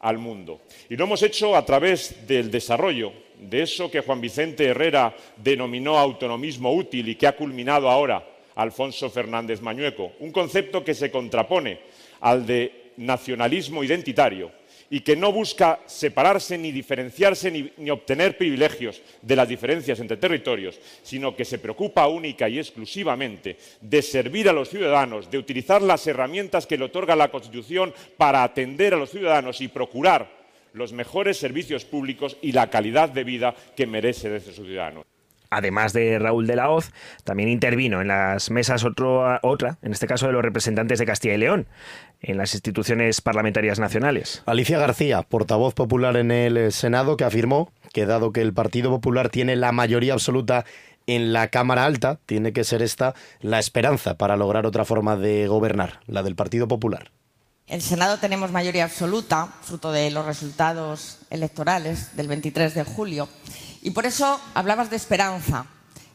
[0.00, 0.60] al mundo.
[0.88, 5.98] Y lo hemos hecho a través del desarrollo de eso que Juan Vicente Herrera denominó
[5.98, 11.80] autonomismo útil y que ha culminado ahora Alfonso Fernández Mañueco, un concepto que se contrapone
[12.20, 14.50] al de nacionalismo identitario
[14.90, 20.78] y que no busca separarse ni diferenciarse ni, obtener privilegios de las diferencias entre territorios,
[21.02, 26.06] sino que se preocupa única y exclusivamente de servir a los ciudadanos, de utilizar las
[26.06, 30.30] herramientas que le otorga la Constitución para atender a los ciudadanos y procurar
[30.72, 35.06] los mejores servicios públicos y la calidad de vida que merece desde sus ciudadanos
[35.50, 36.90] además de Raúl de la Hoz,
[37.24, 38.84] también intervino en las mesas
[39.42, 41.66] otra, en este caso de los representantes de Castilla y León,
[42.20, 44.42] en las instituciones parlamentarias nacionales.
[44.46, 49.28] Alicia García, portavoz popular en el Senado, que afirmó que dado que el Partido Popular
[49.28, 50.64] tiene la mayoría absoluta
[51.06, 55.46] en la Cámara Alta, tiene que ser esta la esperanza para lograr otra forma de
[55.46, 57.10] gobernar, la del Partido Popular.
[57.68, 63.28] En el Senado tenemos mayoría absoluta, fruto de los resultados electorales del 23 de julio.
[63.86, 65.64] Y por eso hablabas de esperanza.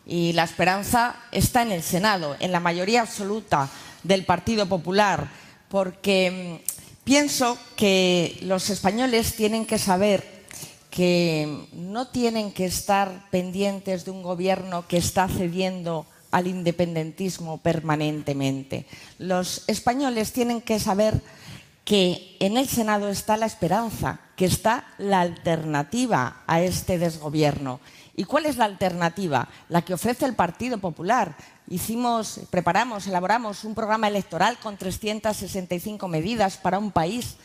[0.06, 3.70] Y la esperanza está en el Senado, en la mayoría absoluta
[4.04, 5.30] del Partido Popular,
[5.70, 10.44] porque mm, pienso que los españoles tienen que saber
[10.90, 18.86] que no tienen que estar pendientes de un gobierno que está cediendo al independentismo permanentemente.
[19.18, 21.22] Los españoles tienen que saber
[21.92, 27.82] que en el Senado está la esperanza, que está la alternativa a este desgobierno.
[28.16, 29.50] ¿Y cuál es la alternativa?
[29.68, 31.36] La que ofrece el Partido Popular.
[31.68, 37.36] Hicimos, preparamos, elaboramos un programa electoral con 365 medidas para un país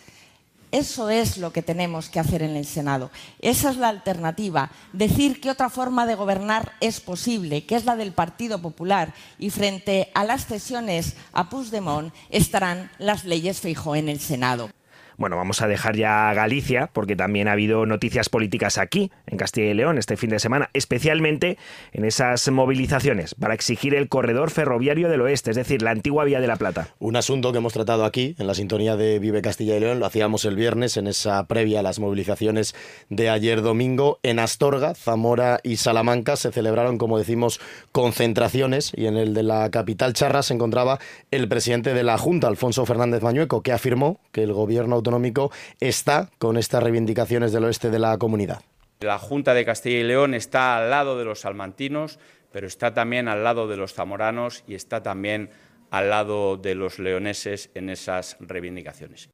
[0.72, 3.10] eso es lo que tenemos que hacer en el Senado.
[3.40, 4.70] Esa es la alternativa.
[4.92, 9.14] Decir que otra forma de gobernar es posible, que es la del Partido Popular.
[9.38, 14.70] Y frente a las cesiones a Puigdemont estarán las leyes fijo en el Senado.
[15.18, 19.70] Bueno, vamos a dejar ya Galicia, porque también ha habido noticias políticas aquí, en Castilla
[19.70, 21.56] y León, este fin de semana, especialmente
[21.92, 26.40] en esas movilizaciones para exigir el corredor ferroviario del oeste, es decir, la antigua Vía
[26.40, 26.88] de la Plata.
[26.98, 30.06] Un asunto que hemos tratado aquí, en la sintonía de Vive Castilla y León, lo
[30.06, 32.74] hacíamos el viernes, en esa previa a las movilizaciones
[33.08, 34.18] de ayer domingo.
[34.22, 37.58] En Astorga, Zamora y Salamanca se celebraron, como decimos,
[37.90, 40.98] concentraciones, y en el de la capital charra se encontraba
[41.30, 46.30] el presidente de la Junta, Alfonso Fernández Mañueco, que afirmó que el gobierno autonómico está
[46.38, 48.60] con estas reivindicaciones del oeste de la comunidad.
[49.00, 52.18] La Junta de Castilla y León está al lado de los salmantinos,
[52.50, 55.50] pero está también al lado de los zamoranos y está también
[55.90, 59.28] al lado de los leoneses en esas reivindicaciones.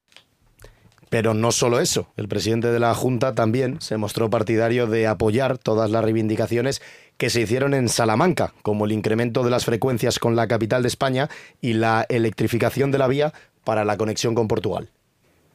[1.09, 5.59] Pero no solo eso, el presidente de la Junta también se mostró partidario de apoyar
[5.59, 6.81] todas las reivindicaciones
[7.19, 10.89] que se hicieron en Salamanca, como el incremento de las frecuencias con la capital de
[10.89, 11.29] España
[11.61, 13.33] y la electrificación de la vía
[13.63, 14.91] para la conexión con Portugal.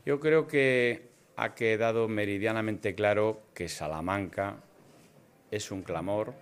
[0.07, 1.01] Yo creo que
[1.35, 4.55] ha quedado meridianamente claro que Salamanca
[5.51, 6.33] es un clamor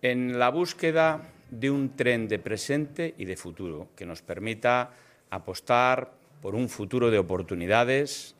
[0.00, 4.92] en la búsqueda de un tren de presente y de futuro que nos permita
[5.28, 8.34] apostar por un futuro de oportunidades,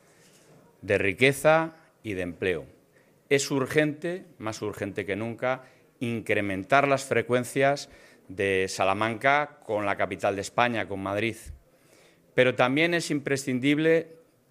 [0.80, 2.64] de riqueza y de empleo.
[3.28, 5.64] Es urgente, más urgente que nunca,
[6.00, 7.90] incrementar las frecuencias
[8.28, 11.36] de Salamanca con la capital de España, con Madrid
[12.36, 14.08] pero también es imprescindible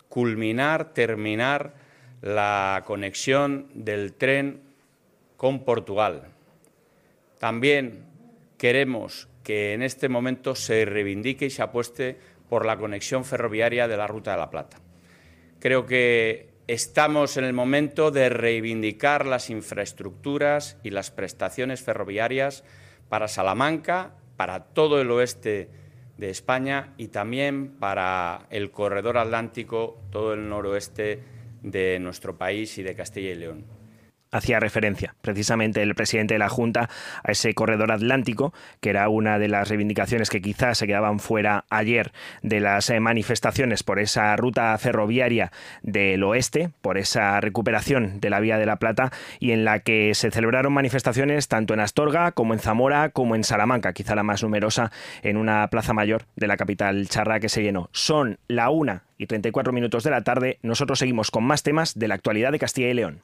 [0.09, 1.75] culminar, terminar
[2.23, 4.61] la conexión del tren
[5.37, 6.23] con Portugal.
[7.37, 8.05] También
[8.57, 12.17] queremos que en este momento se reivindique y se apueste
[12.49, 14.77] por la conexión ferroviaria de la Ruta de la Plata.
[15.59, 22.63] Creo que estamos en el momento de reivindicar las infraestructuras y las prestaciones ferroviarias
[23.09, 25.84] para Salamanca, para todo el oeste
[26.17, 31.21] de España y también para el corredor atlántico, todo el noroeste
[31.61, 33.74] de nuestro país y de Castilla y León
[34.31, 36.89] hacía referencia precisamente el presidente de la Junta
[37.23, 41.65] a ese corredor atlántico, que era una de las reivindicaciones que quizás se quedaban fuera
[41.69, 42.11] ayer
[42.41, 48.39] de las eh, manifestaciones por esa ruta ferroviaria del oeste, por esa recuperación de la
[48.39, 52.53] Vía de la Plata y en la que se celebraron manifestaciones tanto en Astorga como
[52.53, 56.57] en Zamora como en Salamanca, quizá la más numerosa en una plaza mayor de la
[56.57, 57.89] capital charra que se llenó.
[57.91, 60.59] Son la una y 34 minutos de la tarde.
[60.61, 63.23] Nosotros seguimos con más temas de la actualidad de Castilla y León.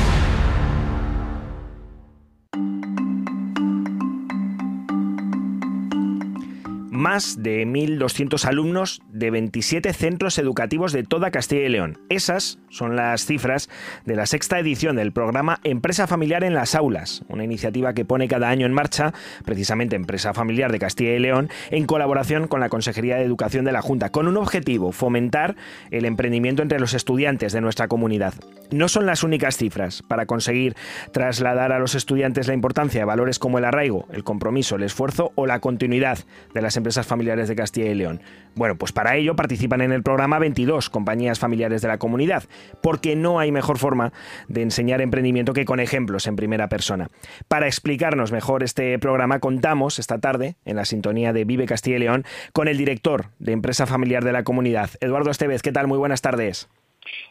[7.01, 11.97] Más de 1.200 alumnos de 27 centros educativos de toda Castilla y León.
[12.09, 13.69] Esas son las cifras
[14.05, 18.27] de la sexta edición del programa Empresa Familiar en las Aulas, una iniciativa que pone
[18.27, 22.69] cada año en marcha precisamente Empresa Familiar de Castilla y León en colaboración con la
[22.69, 25.55] Consejería de Educación de la Junta, con un objetivo, fomentar
[25.89, 28.35] el emprendimiento entre los estudiantes de nuestra comunidad.
[28.69, 30.75] No son las únicas cifras para conseguir
[31.11, 35.31] trasladar a los estudiantes la importancia de valores como el arraigo, el compromiso, el esfuerzo
[35.33, 36.19] o la continuidad
[36.53, 38.21] de las empresas familiares de Castilla y León.
[38.55, 42.43] Bueno, pues para ello participan en el programa 22 compañías familiares de la comunidad,
[42.81, 44.11] porque no hay mejor forma
[44.47, 47.09] de enseñar emprendimiento que con ejemplos en primera persona.
[47.47, 51.99] Para explicarnos mejor este programa contamos esta tarde, en la sintonía de Vive Castilla y
[51.99, 55.61] León, con el director de Empresa Familiar de la Comunidad, Eduardo Estevez.
[55.61, 55.87] ¿Qué tal?
[55.87, 56.69] Muy buenas tardes.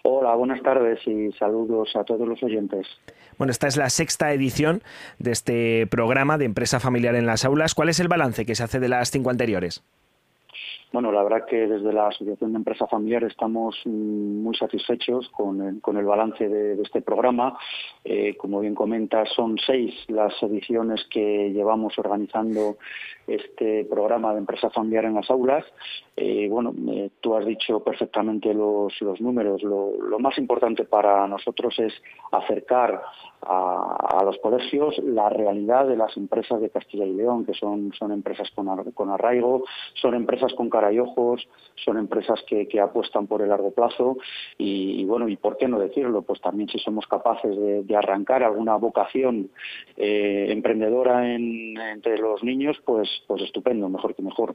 [0.03, 2.87] Hola, buenas tardes y saludos a todos los oyentes.
[3.41, 4.82] Bueno, esta es la sexta edición
[5.18, 7.74] de este programa de Empresa Familiar en las Aulas.
[7.74, 9.82] ¿Cuál es el balance que se hace de las cinco anteriores?
[10.93, 15.62] Bueno, la verdad que desde la Asociación de Empresa Familiar estamos mm, muy satisfechos con
[15.62, 17.57] el, balance de, este programa.
[18.05, 22.76] Eh, como bien comenta, son seis las ediciones que llevamos organizando
[23.26, 25.64] este programa de Empresa Familiar en las aulas.
[26.23, 29.62] Eh, bueno, eh, tú has dicho perfectamente los, números.
[29.62, 31.95] Lo, más importante para nosotros es
[32.31, 33.03] acercar
[33.41, 38.51] a, los colegios la realidad de las empresas de Castilla y León, que son, empresas
[38.51, 39.64] con, con arraigo,
[39.95, 41.49] son empresas con cara y ojos,
[41.83, 44.18] son empresas que, apuestan por el largo plazo
[44.59, 48.77] y, bueno, y por qué no decirlo, pues también si somos capaces de, arrancar alguna
[48.77, 49.51] vocación
[49.97, 54.55] eh, emprendedora entre los niños, pues, pues estupendo, mejor que mejor.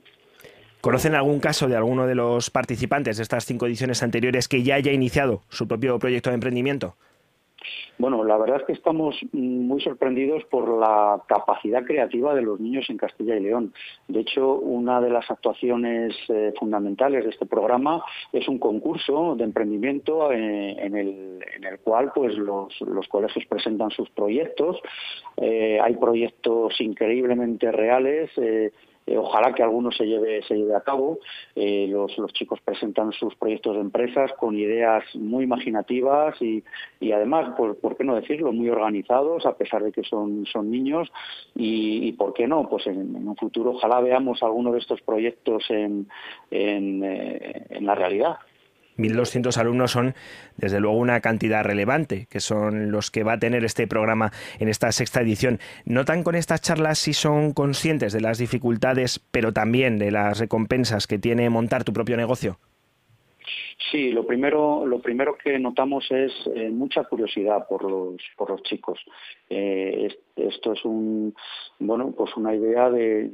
[0.85, 4.75] ¿Conocen algún caso de alguno de los participantes de estas cinco ediciones anteriores que ya
[4.75, 6.93] haya iniciado su propio proyecto de emprendimiento?
[7.97, 12.87] Bueno, la verdad es que estamos muy sorprendidos por la capacidad creativa de los niños
[12.89, 13.73] en Castilla y León.
[14.07, 19.43] De hecho, una de las actuaciones eh, fundamentales de este programa es un concurso de
[19.43, 22.77] emprendimiento eh, en, el, cual pues, los,
[23.09, 24.79] colegios presentan sus proyectos.
[25.37, 28.29] Eh, hay proyectos increíblemente reales
[29.07, 31.19] eh, ojalá que alguno se lleve, se lleve a cabo.
[31.55, 36.63] Eh, los, chicos presentan sus proyectos de empresas con ideas muy imaginativas y,
[37.11, 41.11] además, por, ¿por, qué no decirlo?, muy organizados, a pesar de que son, son niños.
[41.53, 42.67] Y, ¿por qué no?
[42.67, 46.07] Pues en, un futuro ojalá veamos alguno de estos proyectos en,
[46.49, 48.37] en eh, la realidad.
[48.97, 50.15] 1.200 alumnos son,
[50.57, 54.69] desde luego, una cantidad relevante, que son los que va a tener este programa en
[54.69, 55.59] esta sexta edición.
[55.85, 61.07] ¿Notan con estas charlas si son conscientes de las dificultades, pero también de las recompensas
[61.07, 62.57] que tiene montar tu propio negocio?
[63.91, 68.63] Sí, lo primero, lo primero que notamos es eh, mucha curiosidad por los, por los
[68.63, 68.99] chicos.
[69.49, 71.33] Eh, esto es un,
[71.79, 73.31] bueno, pues una idea de,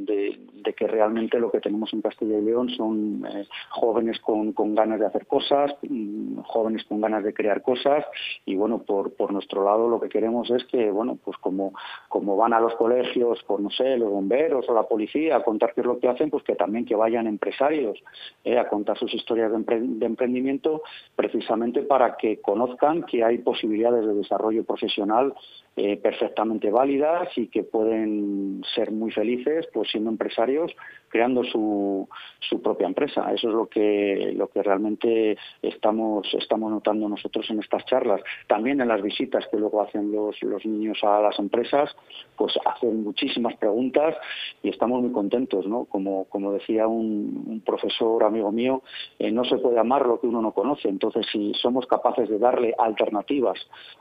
[0.76, 5.06] que realmente lo que tenemos en Castilla y León son eh, jóvenes con, ganas de
[5.06, 8.06] hacer cosas, mm, jóvenes con ganas de crear cosas.
[8.46, 11.74] Y bueno, por, por nuestro lado lo que queremos es que, bueno, pues como,
[12.08, 15.44] como van a los colegios, por pues no sé, los bomberos o la policía a
[15.44, 18.02] contar qué es lo que hacen, pues que también que vayan empresarios
[18.46, 20.82] a contar sus historias de, de emprendimiento
[21.16, 25.34] precisamente para que conozcan que hay posibilidades de desarrollo profesional
[25.78, 30.76] eh, perfectamente válidas y que pueden ser muy felices pues siendo empresarios
[31.12, 32.08] creando su,
[32.40, 33.32] su propia empresa.
[33.34, 38.22] Eso es lo que, lo que realmente estamos, estamos notando nosotros en estas charlas.
[38.48, 41.96] También en las visitas que luego hacen los, los niños a las empresas,
[42.36, 44.16] pues hacen muchísimas preguntas
[44.64, 45.86] y estamos muy contentos, ¿no?
[45.86, 48.82] Como, como decía un, profesor amigo mío,
[49.20, 50.88] eh, no se puede amar lo que uno no conoce.
[50.90, 53.60] Entonces, si somos capaces de darle alternativas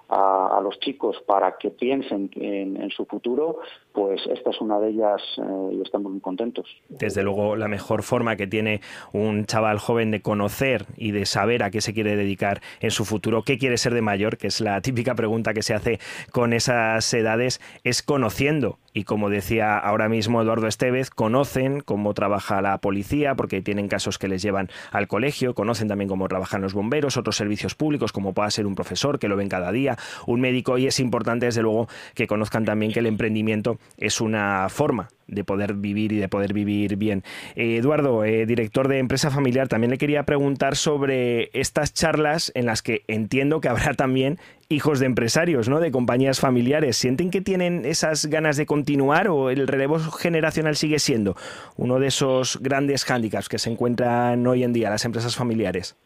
[0.09, 3.61] a, los chicos para que piensen en, en, su futuro,
[4.01, 6.65] pues esta es una de ellas eh, y estamos muy contentos.
[6.89, 8.81] Desde luego la mejor forma que tiene
[9.13, 13.05] un chaval joven de conocer y de saber a qué se quiere dedicar en su
[13.05, 15.99] futuro, qué quiere ser de mayor, que es la típica pregunta que se hace
[16.33, 22.61] con esas edades, es conociendo y como decía ahora mismo Eduardo Estevez, conocen cómo trabaja
[22.63, 26.75] la policía porque tienen casos que les llevan al colegio, conocen también cómo trabajan los
[26.75, 30.41] bomberos, otros servicios públicos como pueda ser un profesor que lo ven cada día, un
[30.41, 35.09] médico y es importante desde luego que conozcan también que el emprendimiento es una forma
[35.31, 37.23] de poder vivir y de poder vivir bien.
[37.57, 42.67] Eh, Eduardo, eh, director de Empresa Familiar, también le quería preguntar sobre estas charlas en
[42.67, 45.81] las que entiendo que habrá también hijos de empresarios, ¿no?
[45.81, 46.97] De compañías familiares.
[46.97, 51.35] ¿Sienten que tienen esas ganas de continuar o el relevo generacional sigue siendo
[51.77, 55.97] uno de esos grandes hándicaps que se encuentran hoy en día las empresas familiares?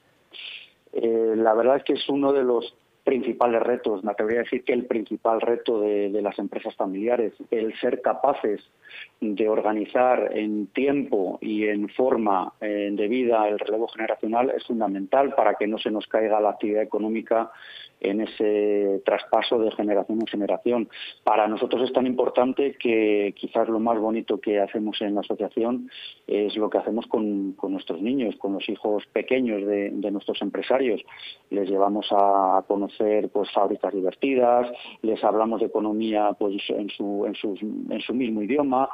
[0.95, 2.75] Eh, la verdad es que es uno de los
[3.05, 7.79] principales retos, me atrevería a decir que el principal reto de, las empresas familiares, el
[7.79, 8.63] ser capaces
[9.21, 15.55] de organizar en tiempo y en forma eh, debida el relevo generacional es fundamental para
[15.55, 17.51] que no se nos caiga la actividad económica
[18.05, 20.89] en ese traspaso de generación en generación.
[21.23, 25.91] Para nosotros es tan importante que quizás lo más bonito que hacemos en la asociación
[26.27, 31.03] es lo que hacemos con, nuestros niños, con los hijos pequeños de, nuestros empresarios.
[31.51, 34.71] Les llevamos a conocer pues fábricas divertidas,
[35.03, 37.27] les hablamos de economía pues en su,
[38.15, 38.89] mismo idioma,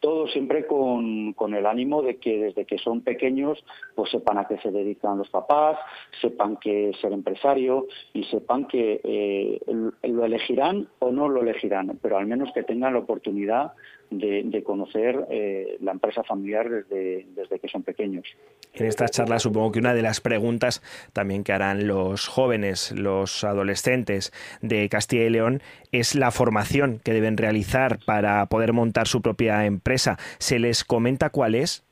[0.00, 4.58] todo siempre con, el ánimo de que desde que son pequeños pues sepan a qué
[4.58, 5.78] se dedican los papás,
[6.20, 9.60] sepan que ser empresario y sepan que eh,
[10.02, 13.72] lo elegirán o no lo elegirán, pero al menos que tengan la oportunidad
[14.10, 18.26] de, conocer eh, la empresa familiar desde, desde que son pequeños.
[18.74, 20.82] En esta charla supongo que una de las preguntas
[21.12, 24.32] también que harán los jóvenes, los adolescentes
[24.62, 29.64] de Castilla y León es la formación que deben realizar para poder montar su propia
[29.66, 30.18] empresa.
[30.38, 31.86] ¿Se les comenta cuál es?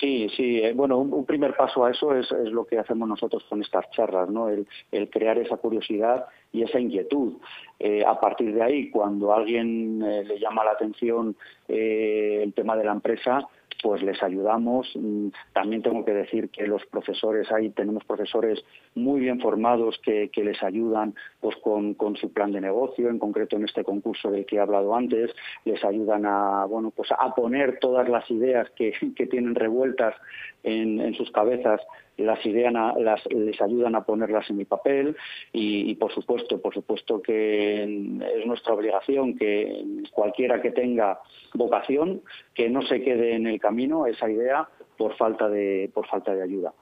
[0.00, 0.60] Sí, sí.
[0.60, 4.28] Eh, bueno, un, primer paso a eso es, lo que hacemos nosotros con estas charlas,
[4.28, 4.48] ¿no?
[4.48, 4.66] El,
[5.10, 7.34] crear esa curiosidad y esa inquietud.
[7.78, 11.36] Eh, a partir de ahí, cuando alguien eh, le llama la atención
[11.68, 13.48] el tema de la empresa,
[13.82, 14.90] pues les ayudamos.
[14.94, 20.30] Mm, también tengo que decir que los profesores, ahí tenemos profesores muy bien formados que,
[20.42, 24.56] les ayudan pues con, su plan de negocio, en concreto en este concurso del que
[24.56, 25.30] he hablado antes,
[25.64, 28.92] les ayudan a, bueno, pues a poner todas las ideas que,
[29.30, 30.14] tienen revueltas
[30.62, 31.80] en, sus cabezas
[32.16, 35.16] las ideas las, les ayudan a ponerlas en mi papel
[35.52, 41.20] y, por supuesto, por supuesto que es nuestra obligación que cualquiera que tenga
[41.54, 42.22] vocación
[42.54, 46.42] que no se quede en el camino esa idea por falta de por falta de
[46.42, 46.72] ayuda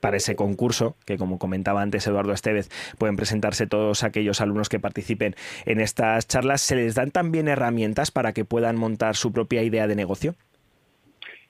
[0.00, 2.68] para ese concurso, que como comentaba antes Eduardo Estevez,
[2.98, 8.10] pueden presentarse todos aquellos alumnos que participen en estas charlas, ¿se les dan también herramientas
[8.10, 10.34] para que puedan montar su propia idea de negocio?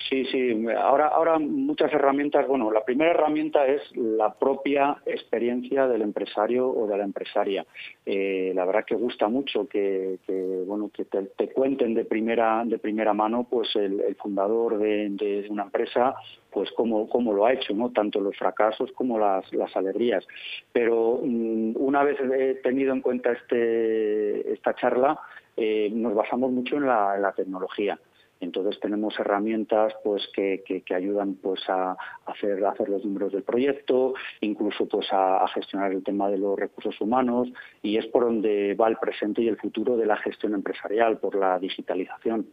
[0.09, 0.67] Sí, sí.
[0.77, 2.47] Ahora, ahora muchas herramientas.
[2.47, 7.65] Bueno, la primera herramienta es la propia experiencia del empresario o de la empresaria.
[8.05, 10.19] Eh, la verdad que gusta mucho que,
[10.67, 16.15] bueno, que te, cuenten de primera de primera mano, pues el, fundador de, una empresa,
[16.51, 20.27] pues cómo, cómo lo ha hecho, no, tanto los fracasos como las, las alegrías.
[20.73, 22.19] Pero mm, una vez
[22.63, 25.21] tenido en cuenta este esta charla,
[25.57, 27.99] eh, nos basamos mucho en la tecnología.
[28.43, 30.62] Entonces tenemos herramientas pues que,
[30.95, 36.28] ayudan pues a hacer, hacer los números del proyecto, incluso pues a, gestionar el tema
[36.28, 37.49] de los recursos humanos
[37.82, 41.36] y es por donde va el presente y el futuro de la gestión empresarial, por
[41.36, 42.49] la digitalización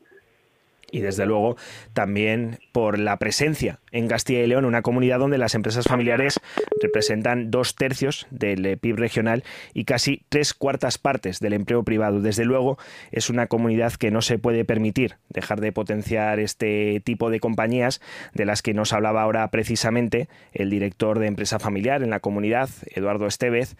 [0.91, 1.55] y desde luego
[1.93, 6.39] también por la presencia en Castilla y León, una comunidad donde las empresas familiares
[6.81, 12.21] representan dos tercios del PIB regional y casi tres cuartas partes del empleo privado.
[12.21, 12.77] Desde luego
[13.11, 18.01] es una comunidad que no se puede permitir dejar de potenciar este tipo de compañías
[18.33, 22.69] de las que nos hablaba ahora precisamente el director de empresa familiar en la comunidad,
[22.95, 23.75] Eduardo Estevez,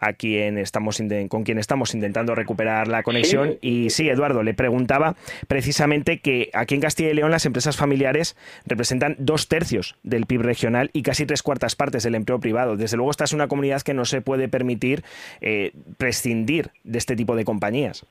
[0.00, 3.58] a quien estamos con quien estamos intentando recuperar la conexión.
[3.60, 5.14] Y sí, Eduardo, le preguntaba
[5.46, 8.36] precisamente que aquí en Castilla y León las empresas familiares
[8.66, 12.76] representan dos tercios del PIB regional y casi tres cuartas partes del empleo privado.
[12.76, 15.02] Desde luego, esta es una comunidad que no se puede permitir
[15.40, 18.06] eh, prescindir de este tipo de compañías.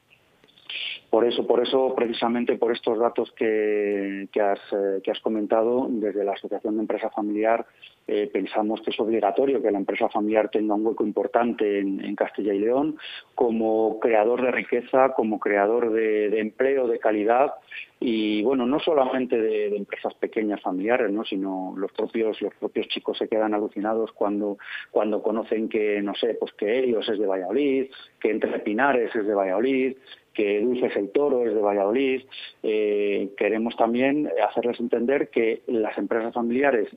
[1.09, 6.23] Por eso, por eso, precisamente por estos datos que, has, eh, que has comentado, desde
[6.23, 7.65] la Asociación de Empresa Familiar
[8.12, 12.55] eh, pensamos que es obligatorio que la empresa familiar tenga un hueco importante en, Castilla
[12.55, 12.97] y León
[13.36, 17.53] como creador de riqueza, como creador de, empleo de calidad
[17.99, 21.24] y bueno, no solamente de, empresas pequeñas familiares, ¿no?
[21.24, 24.57] sino los propios los propios chicos se quedan alucinados cuando
[24.89, 29.28] cuando conocen que no sé, pues que Helios es de Valladolid, que Entre Pinares es
[29.28, 29.97] de Valladolid,
[30.34, 32.24] que Dulces el Toro es de Valladolid.
[32.64, 36.89] Eh, queremos también hacerles entender que las empresas familiares,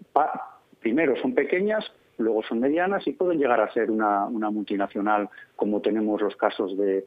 [0.82, 1.84] primero, son pequeñas,
[2.22, 7.04] luego son medianas y pueden llegar a ser una, multinacional como tenemos los casos de,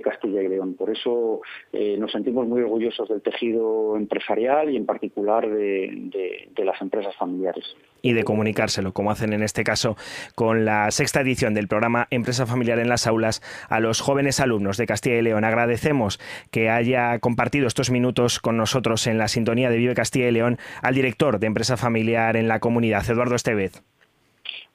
[0.00, 0.74] Castilla y León.
[0.74, 1.42] Por eso
[1.72, 7.64] eh, nos sentimos muy orgullosos del tejido empresarial y en particular de, las empresas familiares.
[8.02, 9.96] Y de comunicárselo, como hacen en este caso
[10.34, 14.76] con la sexta edición del programa Empresa Familiar en las Aulas a los jóvenes alumnos
[14.76, 15.44] de Castilla y León.
[15.44, 20.32] Agradecemos que haya compartido estos minutos con nosotros en la sintonía de Vive Castilla y
[20.32, 23.82] León al director de Empresa Familiar en la comunidad, Eduardo Estevez.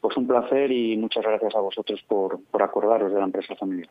[0.04, 3.88] Pues un placer y muchas gracias a vosotros por, por acordaros de la empresa familiar.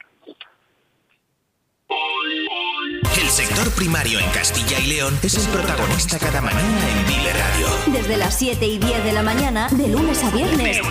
[3.31, 7.67] sector primario en Castilla y León es el protagonista cada mañana en Vive Radio.
[7.99, 10.83] Desde las 7 y 10 de la mañana, de lunes a viernes.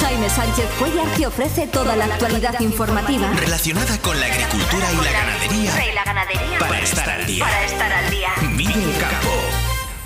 [0.00, 5.12] Jaime Sánchez Cuellar te ofrece toda la actualidad informativa relacionada con la agricultura y la
[5.12, 5.92] ganadería.
[5.92, 6.58] y la ganadería.
[6.58, 7.44] Para estar al día.
[7.44, 8.30] Para estar al día.
[8.56, 9.61] Vive el campo.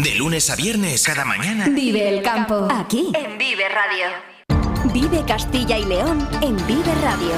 [0.06, 1.68] De lunes a viernes cada mañana.
[1.68, 2.68] Vive el campo.
[2.70, 3.10] Aquí.
[3.12, 4.06] En Vive Radio.
[4.94, 7.32] Vive Castilla y León en Vive Radio.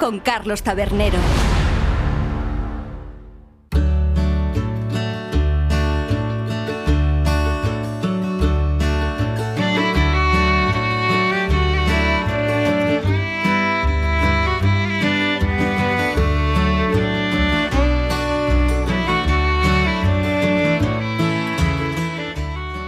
[0.00, 1.20] Con Carlos Tabernero.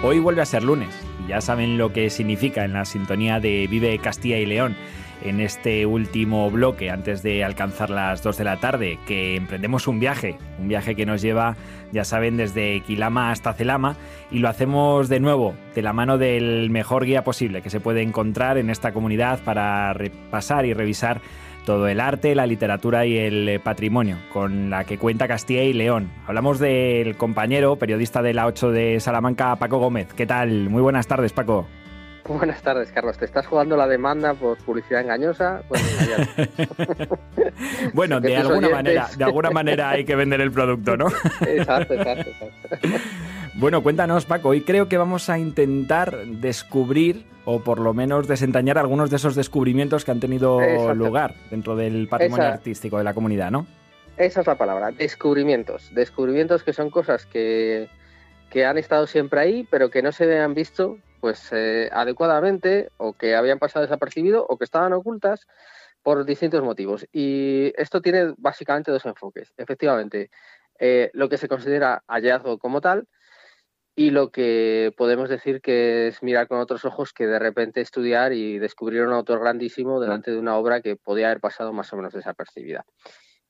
[0.06, 0.90] Hoy vuelve a ser lunes.
[1.26, 4.76] Ya saben lo que significa en la sintonía de Vive Castilla y León
[5.22, 10.00] en este último bloque antes de alcanzar las 2 de la tarde, que emprendemos un
[10.00, 11.56] viaje, un viaje que nos lleva,
[11.90, 13.96] ya saben, desde Quilama hasta Celama
[14.30, 18.02] y lo hacemos de nuevo de la mano del mejor guía posible que se puede
[18.02, 21.22] encontrar en esta comunidad para repasar y revisar
[21.64, 25.72] todo el arte, la literatura y el eh, patrimonio con la que cuenta Castilla y
[25.72, 26.10] León.
[26.26, 30.12] Hablamos del compañero, periodista de la 8 de Salamanca, Paco Gómez.
[30.14, 30.70] ¿Qué tal?
[30.70, 31.66] Muy buenas tardes, Paco.
[32.26, 33.18] Buenas tardes, Carlos.
[33.18, 35.62] ¿Te estás jugando la demanda por publicidad engañosa?
[35.68, 35.82] Pues
[37.92, 41.06] bueno, de alguna, manera, de alguna manera hay que vender el producto, ¿no?
[41.46, 42.88] exacto, exacto, exacto.
[43.56, 44.50] Bueno, cuéntanos, Paco.
[44.50, 49.34] Hoy creo que vamos a intentar descubrir o por lo menos desentrañar algunos de esos
[49.34, 50.60] descubrimientos que han tenido
[50.94, 53.66] lugar dentro del patrimonio artístico de la comunidad, ¿no?
[54.16, 55.92] Esa es la palabra, descubrimientos.
[55.92, 57.88] Descubrimientos que son cosas que,
[58.50, 63.14] que han estado siempre ahí, pero que no se habían visto pues eh, adecuadamente o
[63.14, 65.46] que habían pasado desapercibido o que estaban ocultas
[66.02, 67.06] por distintos motivos.
[67.12, 69.52] Y esto tiene básicamente dos enfoques.
[69.56, 70.30] Efectivamente,
[70.78, 73.08] eh, lo que se considera hallazgo como tal,
[73.96, 78.32] y lo que podemos decir que es mirar con otros ojos que de repente estudiar
[78.32, 81.96] y descubrir un autor grandísimo delante de una obra que podía haber pasado más o
[81.96, 82.84] menos desapercibida.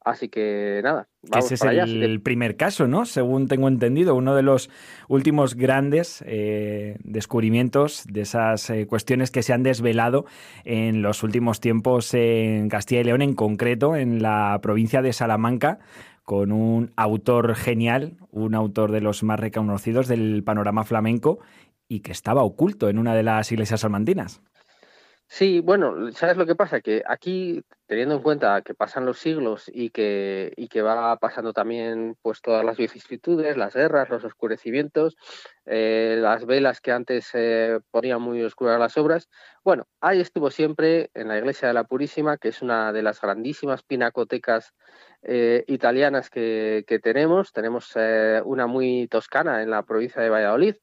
[0.05, 3.07] Así que nada, vamos Ese es el, primer caso, ¿no?
[3.07, 4.68] Según tengo entendido, uno de los
[5.09, 10.26] últimos grandes eh, descubrimientos de esas eh, cuestiones que se han desvelado
[10.64, 15.78] en los últimos tiempos en Castilla y León, en concreto en la provincia de Salamanca,
[16.25, 21.39] con un autor genial, un autor de los más reconocidos del panorama flamenco
[21.87, 24.43] y que estaba oculto en una de las iglesias salmantinas.
[25.27, 26.81] Sí, bueno, ¿sabes lo que pasa?
[26.81, 31.53] Que aquí, teniendo en cuenta que pasan los siglos y que, y que va pasando
[31.53, 35.16] también pues todas las vicisitudes, las guerras, los oscurecimientos,
[35.64, 39.29] eh, las velas que antes se ponían muy oscuras las obras,
[39.64, 43.20] bueno, ahí estuvo siempre en la iglesia de la Purísima, que es una de las
[43.20, 44.75] grandísimas pinacotecas
[45.25, 47.53] eh, italianas que, tenemos.
[47.53, 50.77] Tenemos eh, una muy toscana en la provincia de Valladolid,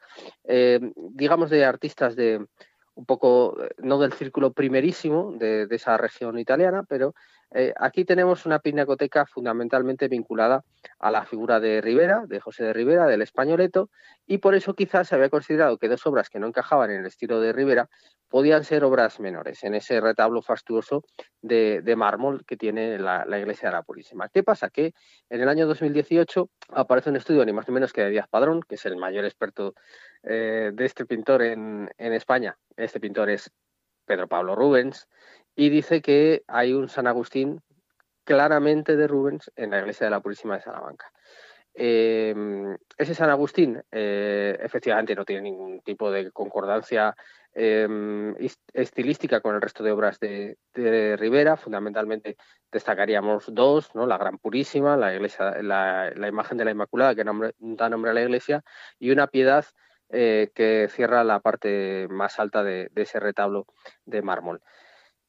[1.14, 2.46] digamos de artistas de
[2.96, 7.14] un poco, eh, no del círculo primerísimo de, esa región italiana, pero
[7.54, 10.64] eh, aquí tenemos una pinacoteca fundamentalmente vinculada
[11.00, 13.90] a la figura de Rivera, de José de Rivera, del españoleto,
[14.26, 17.06] y por eso quizás se había considerado que dos obras que no encajaban en el
[17.08, 17.90] estilo de Rivera
[18.30, 21.04] podían ser obras menores en ese retablo fastuoso
[21.42, 24.30] de, mármol que tiene la, iglesia de la Purísima.
[24.30, 24.70] ¿Qué pasa?
[24.70, 24.94] Que
[25.30, 28.62] en el año 2018 aparece un estudio ni más ni menos que de Díaz Padrón,
[28.62, 29.74] que es el mayor experto
[30.24, 32.58] eh, de este pintor en, en España.
[32.78, 33.52] Este pintor es
[34.06, 35.08] Pedro Pablo Rubens,
[35.56, 37.62] y dice que hay un San Agustín
[38.24, 41.12] claramente de Rubens en la iglesia de la Purísima de Salamanca.
[41.74, 47.16] Em, ese San Agustín eh, efectivamente no tiene ningún tipo de concordancia
[47.54, 48.36] em,
[48.74, 50.58] estilística con el resto de obras de,
[51.18, 51.56] Rivera.
[51.56, 52.36] Fundamentalmente
[52.72, 54.06] destacaríamos dos, ¿no?
[54.06, 58.22] la Gran Purísima, la, iglesia, la, imagen de la Inmaculada que da nombre a la
[58.22, 58.64] iglesia,
[59.00, 59.66] y una piedad
[60.10, 63.66] eh, que cierra la parte más alta de ese retablo
[64.06, 64.62] de mármol.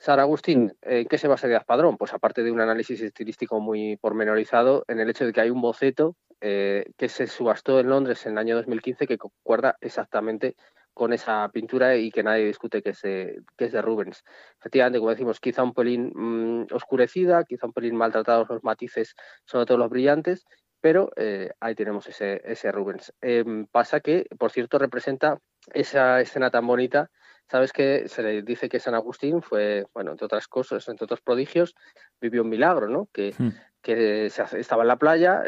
[0.03, 1.97] San Agustín, ¿en qué se basa Díaz Padrón?
[1.97, 5.61] Pues aparte de un análisis estilístico muy pormenorizado, en el hecho de que hay un
[5.61, 10.57] boceto eh, que se subastó en Londres en el año 2015 que concuerda exactamente
[10.93, 14.25] con esa pintura y que nadie discute que es de, que es de Rubens.
[14.59, 19.67] Efectivamente, como decimos, quizá un pelín mm, oscurecida, quizá un pelín maltratados los matices, sobre
[19.67, 20.47] todo los brillantes,
[20.81, 23.13] pero eh, ahí tenemos ese, ese Rubens.
[23.21, 25.39] Em, pasa que, por cierto, representa
[25.73, 27.09] esa escena tan bonita
[27.53, 31.21] Sabes que se le dice que San Agustín fue, bueno, entre otras cosas, entre otros
[31.21, 31.75] prodigios,
[32.19, 33.11] vivió un milagro, ¿no?
[33.13, 33.51] Que, hmm.
[33.83, 35.43] que estaba en la playa,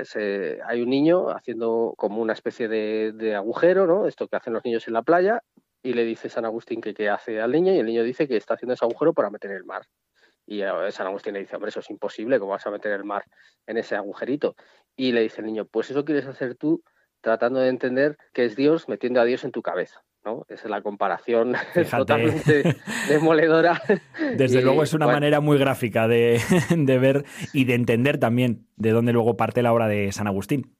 [0.66, 4.06] hay un niño haciendo como una especie de, agujero, ¿no?
[4.06, 5.40] Esto que hacen los niños en la playa,
[5.82, 8.36] y le dice San Agustín que qué hace al niño, y el niño dice que
[8.36, 9.86] está haciendo ese agujero para meter el mar.
[10.44, 13.24] Y San Agustín le dice, hombre, eso es imposible, ¿cómo vas a meter el mar
[13.66, 14.56] en ese agujerito?
[14.94, 16.82] Y le dice el niño, pues eso quieres hacer tú
[17.22, 20.04] tratando de entender que es Dios metiendo a Dios en tu cabeza.
[20.24, 20.44] ¿No?
[20.48, 21.54] Esa es la comparación
[21.90, 22.76] totalmente
[23.08, 23.80] demoledora.
[24.36, 26.40] Desde luego es una manera muy gráfica de,
[26.76, 30.76] de, ver y de entender también de dónde luego parte la obra de San Agustín.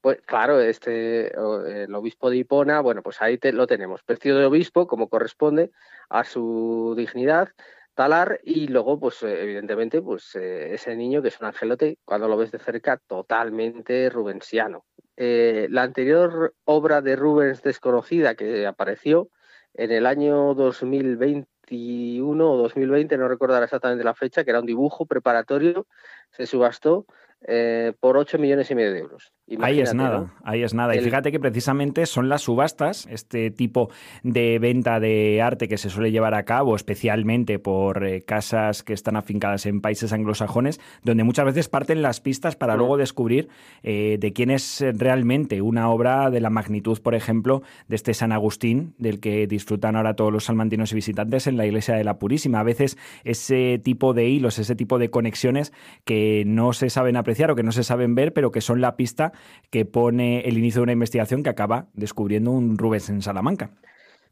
[0.00, 4.86] Pues claro, este el obispo de Hipona, bueno, pues ahí lo tenemos, vestido de obispo
[4.86, 5.70] como corresponde
[6.10, 7.48] a su dignidad,
[7.94, 12.36] talar y luego pues evidentemente pues eh, ese niño que es un angelote cuando lo
[12.36, 14.84] ves de cerca totalmente rubensiano
[15.16, 19.28] eh, la anterior obra de Rubens desconocida que apareció
[19.74, 25.06] en el año 2021 o 2020, no recordar exactamente la fecha, que era un dibujo
[25.06, 25.86] preparatorio,
[26.30, 27.06] se subastó
[27.46, 29.34] eh, por 8 millones y medio de euros.
[29.60, 30.96] ahí es nada, ahí es nada.
[30.96, 33.90] Y fíjate que precisamente son las subastas, este tipo
[34.22, 38.94] de venta de arte que se suele llevar a cabo especialmente por eh, casas que
[38.94, 43.48] están afincadas en países anglosajones, donde muchas veces parten las pistas para luego descubrir
[43.82, 48.32] eh, de quién es realmente una obra de la magnitud, por ejemplo, de este San
[48.32, 52.18] Agustín, del que disfrutan ahora todos los salmantinos y visitantes en la iglesia de la
[52.18, 52.60] Purísima.
[52.60, 55.74] A veces ese tipo de hilos, ese tipo de conexiones
[56.04, 58.96] que no se saben apreciar o que no se saben ver, pero que son la
[58.96, 59.32] pista
[59.70, 63.70] que pone el inicio de una investigación que acaba descubriendo un Rubens en Salamanca.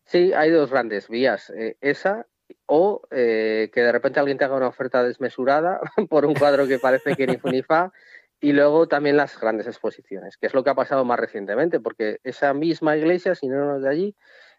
[0.05, 1.51] Sí, hay dos grandes vías.
[1.51, 2.27] Eh, esa
[2.67, 6.79] o eh, que de repente alguien te haga una oferta desmesurada por un cuadro que
[6.79, 7.93] parece que ni fu ni fa.
[8.41, 12.19] Y luego también las grandes exposiciones, que es lo que ha pasado más recientemente, porque
[12.25, 14.17] esa misma iglesia, si no es de allí,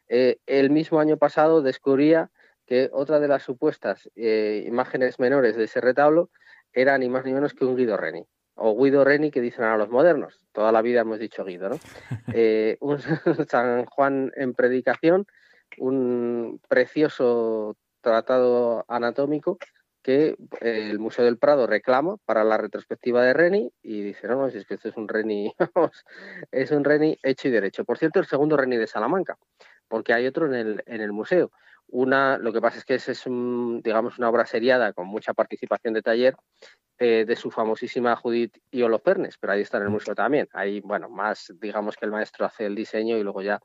[0.08, 2.32] eh, el mismo año pasado descubría
[2.66, 6.30] que otra de las supuestas imágenes menores de ese retablo
[6.74, 9.78] era ni más ni menos que un Guido Reni o Guido Reni que dicen ahora
[9.78, 10.46] los modernos.
[10.52, 11.80] Toda la vida hemos dicho Guido, ¿no?
[12.34, 13.00] Eh, un
[13.50, 15.26] San Juan en predicación,
[15.78, 19.58] un precioso tratado anatómico
[20.02, 24.36] que eh, el Museo del Prado reclama para la retrospectiva de Reni y dice, no,
[24.36, 25.54] no, si es que esto es un Reni,
[26.52, 27.86] es un Reni hecho y derecho.
[27.86, 29.38] Por cierto, el segundo Reni de Salamanca,
[29.88, 31.52] porque hay otro en el, en el museo.
[31.96, 35.94] Una, lo que pasa es que es, es digamos, una obra seriada con mucha participación
[35.94, 36.36] de taller
[36.98, 40.50] eh, de su famosísima Judith y Holofernes, pero ahí está en el museo también.
[40.54, 43.60] Ahí, bueno, más digamos que el maestro hace el diseño y luego ya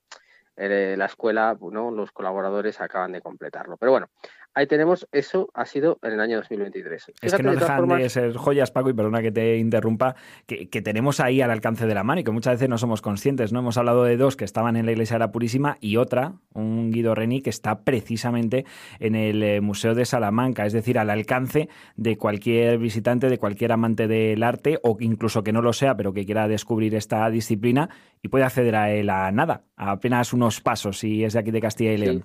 [0.57, 1.91] eh, la escuela, ¿no?
[1.91, 3.79] los colaboradores acaban de completarlo.
[3.79, 4.11] Pero bueno,
[4.59, 7.12] ahí tenemos, eso ha sido en el año 2023.
[7.22, 11.20] es que no dejan de ser joyas, Paco, y perdona que te interrumpa, que, tenemos
[11.20, 13.52] ahí al alcance de la mano y que muchas veces no somos conscientes.
[13.52, 13.61] ¿no?
[13.61, 16.90] Hemos hablado de dos que estaban en la Iglesia de la Purísima y otra, un
[16.90, 18.64] Guido Reni, que está precisamente
[18.98, 23.70] en el eh, Museo de Salamanca, es decir, al alcance de cualquier visitante, de cualquier
[23.70, 27.90] amante del arte o incluso que no lo sea, pero que quiera descubrir esta disciplina
[28.22, 31.52] y puede acceder a él a nada, a apenas unos pasos si es de aquí
[31.52, 32.24] de Castilla y León.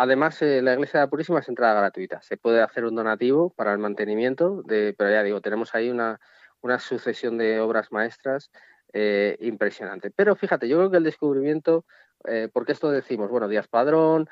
[0.00, 2.22] Además, eh, la Iglesia de la Purísima es entrada gratuita.
[2.22, 6.20] Se puede hacer un donativo para el mantenimiento, de, pero ya digo, tenemos ahí una,
[6.60, 8.52] una sucesión de obras maestras
[8.92, 10.12] eh, impresionante.
[10.12, 11.84] Pero fíjate, yo creo que el descubrimiento,
[12.28, 14.28] eh, porque esto decimos, bueno, Díaz Padrón,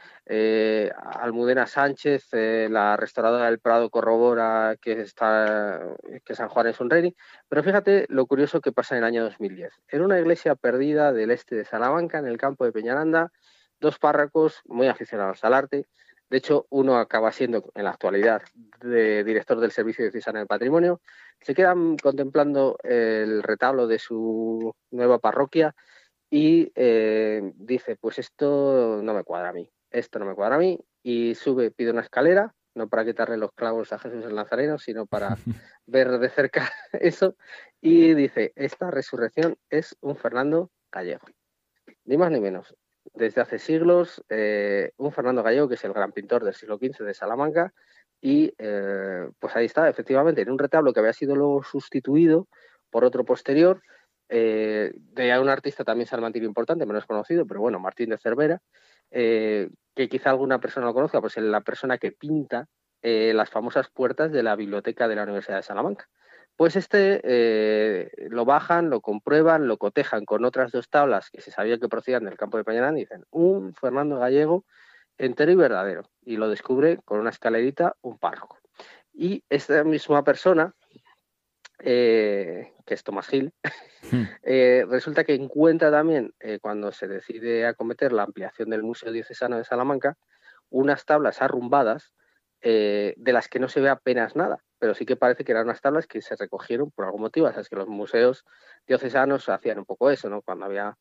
[1.20, 2.28] Almudena Sánchez,
[2.70, 5.80] la restauradora del Prado corrobora que, está,
[6.24, 7.16] que San Juan es un rey,
[7.48, 9.72] pero fíjate lo curioso que pasa en el año 2010.
[9.88, 13.32] Era una iglesia perdida del este de Salamanca, en el campo de Peñaranda,
[13.80, 15.86] dos párracos muy aficionados al arte.
[16.28, 18.42] De hecho, uno acaba siendo en la actualidad
[18.80, 21.00] de director del Servicio de Diocesano de Patrimonio.
[21.40, 25.74] Se quedan contemplando el retablo de su nueva parroquia
[26.28, 30.58] y eh, dice, pues esto no me cuadra a mí, esto no me cuadra a
[30.58, 30.80] mí.
[31.02, 35.06] Y sube, pide una escalera, no para quitarle los clavos a Jesús el Nazareno, sino
[35.06, 35.36] para
[35.86, 37.36] ver de cerca eso.
[37.80, 41.26] Y dice, esta resurrección es un Fernando Gallego.
[42.04, 42.74] Ni más ni menos
[43.14, 47.04] desde hace siglos eh, un Fernando Gallego, que es el gran pintor del siglo XV
[47.04, 47.72] de Salamanca,
[48.20, 52.48] y eh, pues ahí está, efectivamente, en un retablo que había sido luego sustituido
[52.90, 53.82] por otro posterior,
[54.28, 58.60] eh, de un artista también salmantino importante, menos conocido, pero bueno, Martín de Cervera,
[59.10, 62.68] que quizá alguna persona lo conozca, pues es la persona que pinta
[63.02, 66.08] las famosas puertas de la biblioteca de la Universidad de Salamanca.
[66.56, 71.50] Pues este eh, lo bajan, lo comprueban, lo cotejan con otras dos tablas que se
[71.50, 74.64] sabía que procedían del campo de Peñarán y dicen un Fernando Gallego
[75.18, 76.10] entero y verdadero.
[76.22, 78.58] Y lo descubre con una escalerita un párroco.
[79.12, 80.74] Y esta misma persona,
[81.80, 83.52] eh, que es Tomás Gil,
[84.10, 84.22] hmm.
[84.42, 86.32] eh, resulta que encuentra también,
[86.62, 90.16] cuando se decide acometer la ampliación del Museo Diocesano de Salamanca,
[90.70, 92.14] unas tablas arrumbadas
[92.62, 95.80] de las que no se ve apenas nada pero sí que parece que eran unas
[95.80, 97.46] tablas que se recogieron por algún motivo.
[97.46, 98.44] O sea, es que los museos
[98.86, 100.42] diocesanos hacían un poco eso, ¿no?
[100.42, 100.96] Cuando había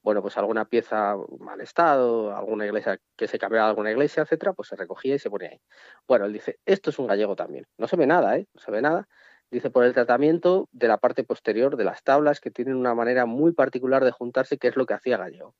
[0.00, 4.68] bueno, pues alguna pieza mal estado, alguna iglesia que se cambiaba alguna iglesia, etcétera, pues
[4.68, 5.60] se recogía y se ponía ahí.
[6.06, 7.66] Bueno, él dice, esto es un gallego también.
[7.76, 8.46] No se ve nada, ¿eh?
[8.54, 9.08] No se ve nada.
[9.50, 13.26] Dice por el tratamiento de la parte posterior de las tablas que tienen una manera
[13.26, 15.54] muy particular de juntarse, que es lo que hacía Gallego.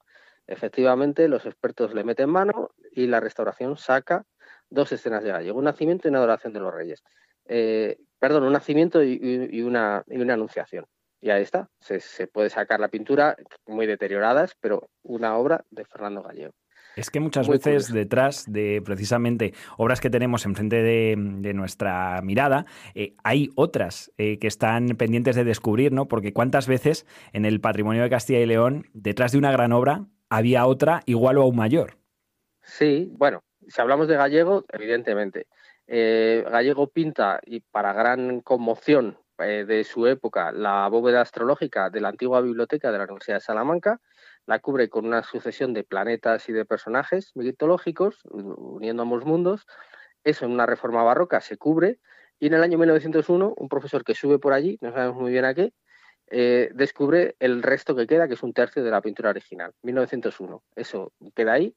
[0.46, 4.24] Efectivamente, los expertos le meten mano y la restauración saca
[4.70, 7.02] dos escenas de Gallego, un nacimiento y una adoración de los reyes.
[7.46, 10.86] Eh, perdón, un nacimiento y, una, y una anunciación.
[11.20, 15.84] Y ahí está, se, se, puede sacar la pintura muy deterioradas, pero una obra de
[15.84, 16.52] Fernando Gallego.
[16.98, 22.66] Es que muchas veces detrás de precisamente obras que tenemos enfrente de, de nuestra mirada,
[22.94, 26.08] eh, hay otras eh, que están pendientes de descubrir, ¿no?
[26.08, 30.06] Porque cuántas veces en el patrimonio de Castilla y León, detrás de una gran obra,
[30.28, 31.98] había otra igual o aún mayor.
[32.62, 35.46] Sí, bueno, si hablamos de Gallego, evidentemente.
[35.86, 42.08] Eh, Gallego pinta, y para gran conmoción de su época, la bóveda astrológica de la
[42.08, 44.00] antigua biblioteca de la Universidad de Salamanca,
[44.46, 49.66] la cubre con una sucesión de planetas y de personajes mitológicos, uniendo ambos mundos.
[50.24, 52.00] Eso en una reforma barroca se cubre.
[52.40, 55.44] Y en el año 1901, un profesor que sube por allí, no sabemos muy bien
[55.44, 55.74] a qué,
[56.30, 60.62] eh, descubre el resto que queda, que es un tercio de la pintura original, 1901.
[60.76, 61.74] Eso queda ahí,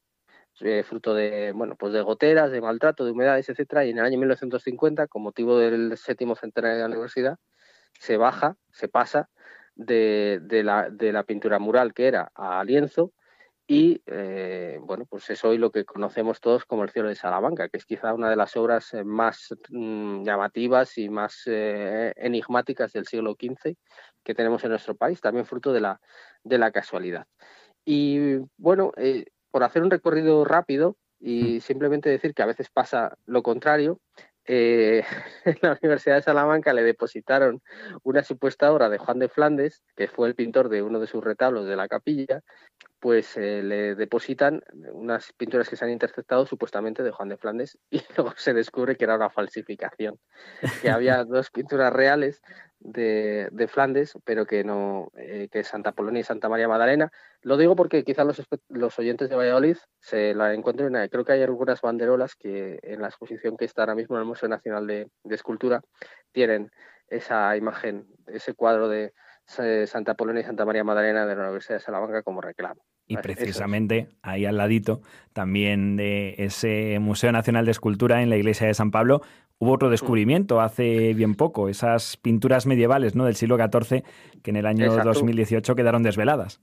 [0.60, 3.86] eh, fruto de, bueno, pues de goteras, de maltrato, de humedades, etcétera.
[3.86, 7.38] Y en el año 1950, con motivo del séptimo centenario de la universidad,
[8.00, 9.30] se baja, se pasa
[9.76, 13.14] de, la, de la pintura mural que era a lienzo
[13.68, 17.70] y eh, bueno, pues es hoy lo que conocemos todos como el cielo de Salamanca,
[17.70, 23.08] que es quizá una de las obras eh, más mm, llamativas y más enigmáticas del
[23.08, 23.76] siglo XV
[24.24, 26.02] que tenemos en nuestro país, también fruto de la,
[26.44, 27.28] de la casualidad.
[27.86, 28.92] Y bueno,
[29.52, 31.62] por hacer un recorrido rápido y mm.
[31.62, 34.00] simplemente decir que a veces pasa lo contrario,
[34.46, 35.04] eh,
[35.46, 37.62] en la Universidad de Salamanca le depositaron
[38.04, 41.24] una supuesta obra de Juan de Flandes, que fue el pintor de uno de sus
[41.24, 42.42] retablos de la capilla,
[43.02, 44.62] pues eh, le depositan
[44.94, 48.96] unas pinturas que se han interceptado supuestamente de Juan de Flandes y luego se descubre
[48.96, 50.20] que era una falsificación,
[50.82, 52.42] que había dos pinturas reales
[52.80, 57.12] de, de Flandes, pero que no, eh, que Santa Polonia y Santa María Magdalena.
[57.42, 58.40] Lo digo porque quizás los,
[58.70, 63.08] los oyentes de Valladolid se la encuentren, creo que hay algunas banderolas que en la
[63.08, 65.82] exposición que está ahora mismo en el Museo Nacional de, de Escultura
[66.32, 66.72] tienen
[67.08, 69.12] esa imagen, ese cuadro de
[69.46, 72.82] Santa Polonia y Santa María Magdalena de la Universidad de Salamanca como reclamo.
[73.12, 75.02] Y precisamente ahí al ladito,
[75.34, 79.22] también de ese Museo Nacional de Escultura en la iglesia de San Pablo,
[79.60, 79.92] hubo otro mm.
[79.92, 83.26] descubrimiento hace bien poco, esas pinturas medievales ¿no?
[83.26, 84.04] del siglo XIV
[84.42, 86.62] que en el año 2018 quedaron desveladas.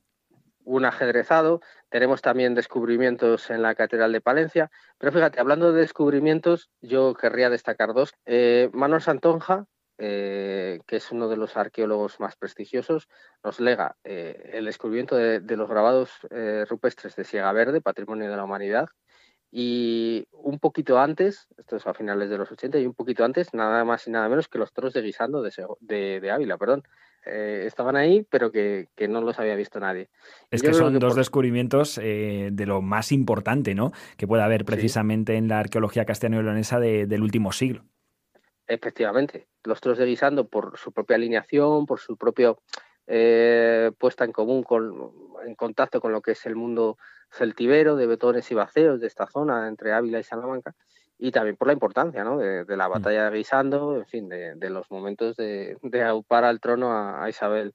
[0.65, 6.71] Un ajedrezado, tenemos también descubrimientos en la Catedral de Palencia, pero fíjate, hablando de descubrimientos,
[6.83, 8.13] yo querría destacar dos.
[8.27, 9.65] Eh, Manuel Santonja,
[10.01, 13.09] eh, que es uno de los arqueólogos más prestigiosos,
[13.43, 18.37] nos lega eh, el descubrimiento de, los grabados eh, rupestres de Siega Verde, Patrimonio de
[18.37, 18.87] la Humanidad,
[19.51, 23.53] y un poquito antes, esto es a finales de los 80, y un poquito antes,
[23.55, 26.85] nada más y nada menos que los toros de guisando de, Ávila, perdón.
[27.25, 30.11] estaban ahí, pero que, no los había visto nadie.
[30.53, 33.91] Es que son dos descubrimientos de lo más importante ¿no?
[34.17, 37.85] que puede haber precisamente en la arqueología castellano-leonesa del último siglo.
[38.69, 42.61] Efectivamente, los toros de guisando por su propia alineación, por su propio
[43.07, 45.12] eh, puesta en común con,
[45.47, 46.99] en contacto con lo que es el mundo
[47.31, 50.75] celtibero de betones y vaceos de esta zona entre Ávila y Salamanca
[51.19, 52.39] y también por la importancia ¿no?
[52.39, 52.93] de, la mm.
[52.93, 57.75] batalla de Guisando, en fin, de, los momentos de, aupar al trono a, Isabel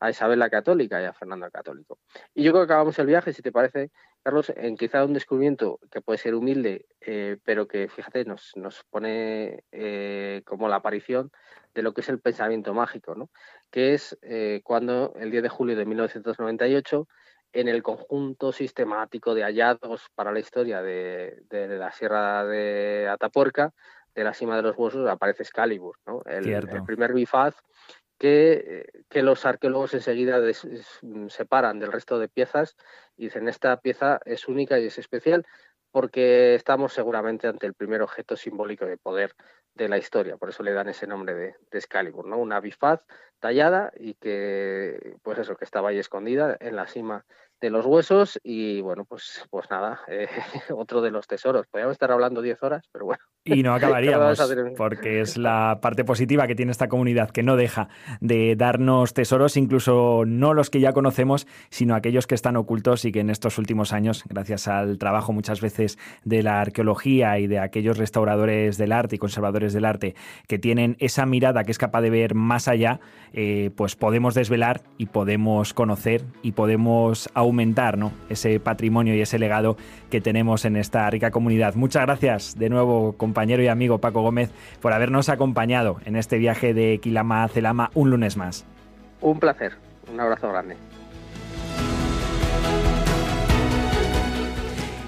[0.00, 1.98] a Isabel la Católica y a Fernando el Católico.
[2.34, 3.90] Y yo creo que acabamos el viaje, si te parece,
[4.22, 8.82] Carlos, en quizá un descubrimiento que puede ser humilde, eh, pero que, fíjate, nos, nos
[8.84, 11.30] pone eh, como la aparición
[11.74, 13.30] de lo que es el pensamiento mágico, ¿no?
[13.70, 17.08] que es eh, cuando el 10 de julio de 1998,
[17.52, 23.72] en el conjunto sistemático de hallazgos para la historia de, la Sierra de Atapuerca,
[24.14, 26.22] de la cima de los huesos, aparece Excalibur, ¿no?
[26.26, 27.56] el, el primer bifaz
[28.18, 30.40] que, los arqueólogos enseguida
[31.28, 32.76] separan del resto de piezas
[33.16, 35.46] y dicen esta pieza es única y es especial
[35.90, 39.34] porque estamos seguramente ante el primer objeto simbólico de poder
[39.74, 42.38] de la historia, por eso le dan ese nombre de, de Excalibur, ¿no?
[42.38, 43.00] Una bifaz
[43.40, 47.24] tallada y que, pues eso, que estaba ahí escondida en la cima
[47.64, 50.28] de los huesos y bueno, pues, pues nada, eh,
[50.76, 51.66] otro de los tesoros.
[51.66, 53.22] Podríamos estar hablando 10 horas, pero bueno.
[53.42, 54.38] Y no acabaríamos,
[54.76, 57.88] porque es la parte positiva que tiene esta comunidad, que no deja
[58.20, 63.12] de darnos tesoros, incluso no los que ya conocemos, sino aquellos que están ocultos y
[63.12, 67.60] que en estos últimos años, gracias al trabajo muchas veces de la arqueología y de
[67.60, 70.14] aquellos restauradores del arte y conservadores del arte
[70.48, 73.00] que tienen esa mirada que es capaz de ver más allá,
[73.32, 78.12] eh, pues podemos desvelar y podemos conocer y podemos aumentar ¿no?
[78.28, 79.76] ese patrimonio y ese legado
[80.10, 81.74] que tenemos en esta rica comunidad.
[81.76, 84.50] Muchas gracias de nuevo, compañero y amigo Paco Gómez,
[84.80, 88.66] por habernos acompañado en este viaje de Quilama a Celama un lunes más.
[89.20, 89.72] Un placer,
[90.12, 90.76] un abrazo grande.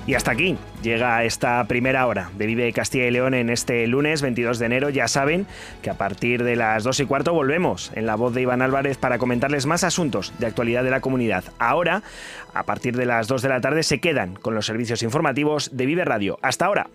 [0.07, 4.23] Y hasta aquí llega esta primera hora de Vive Castilla y León en este lunes
[4.23, 4.89] 22 de enero.
[4.89, 5.47] Ya saben
[5.83, 8.99] que a partir de las 2 y cuarto volvemos en la voz de Iván Álvarez
[8.99, 11.43] para comentarles más asuntos de actualidad de la comunidad.
[11.59, 12.05] Ahora,
[12.55, 15.87] a partir de las 2 de la tarde, se quedan con los servicios informativos de
[15.87, 16.39] Vive Radio.
[16.41, 16.87] Hasta ahora.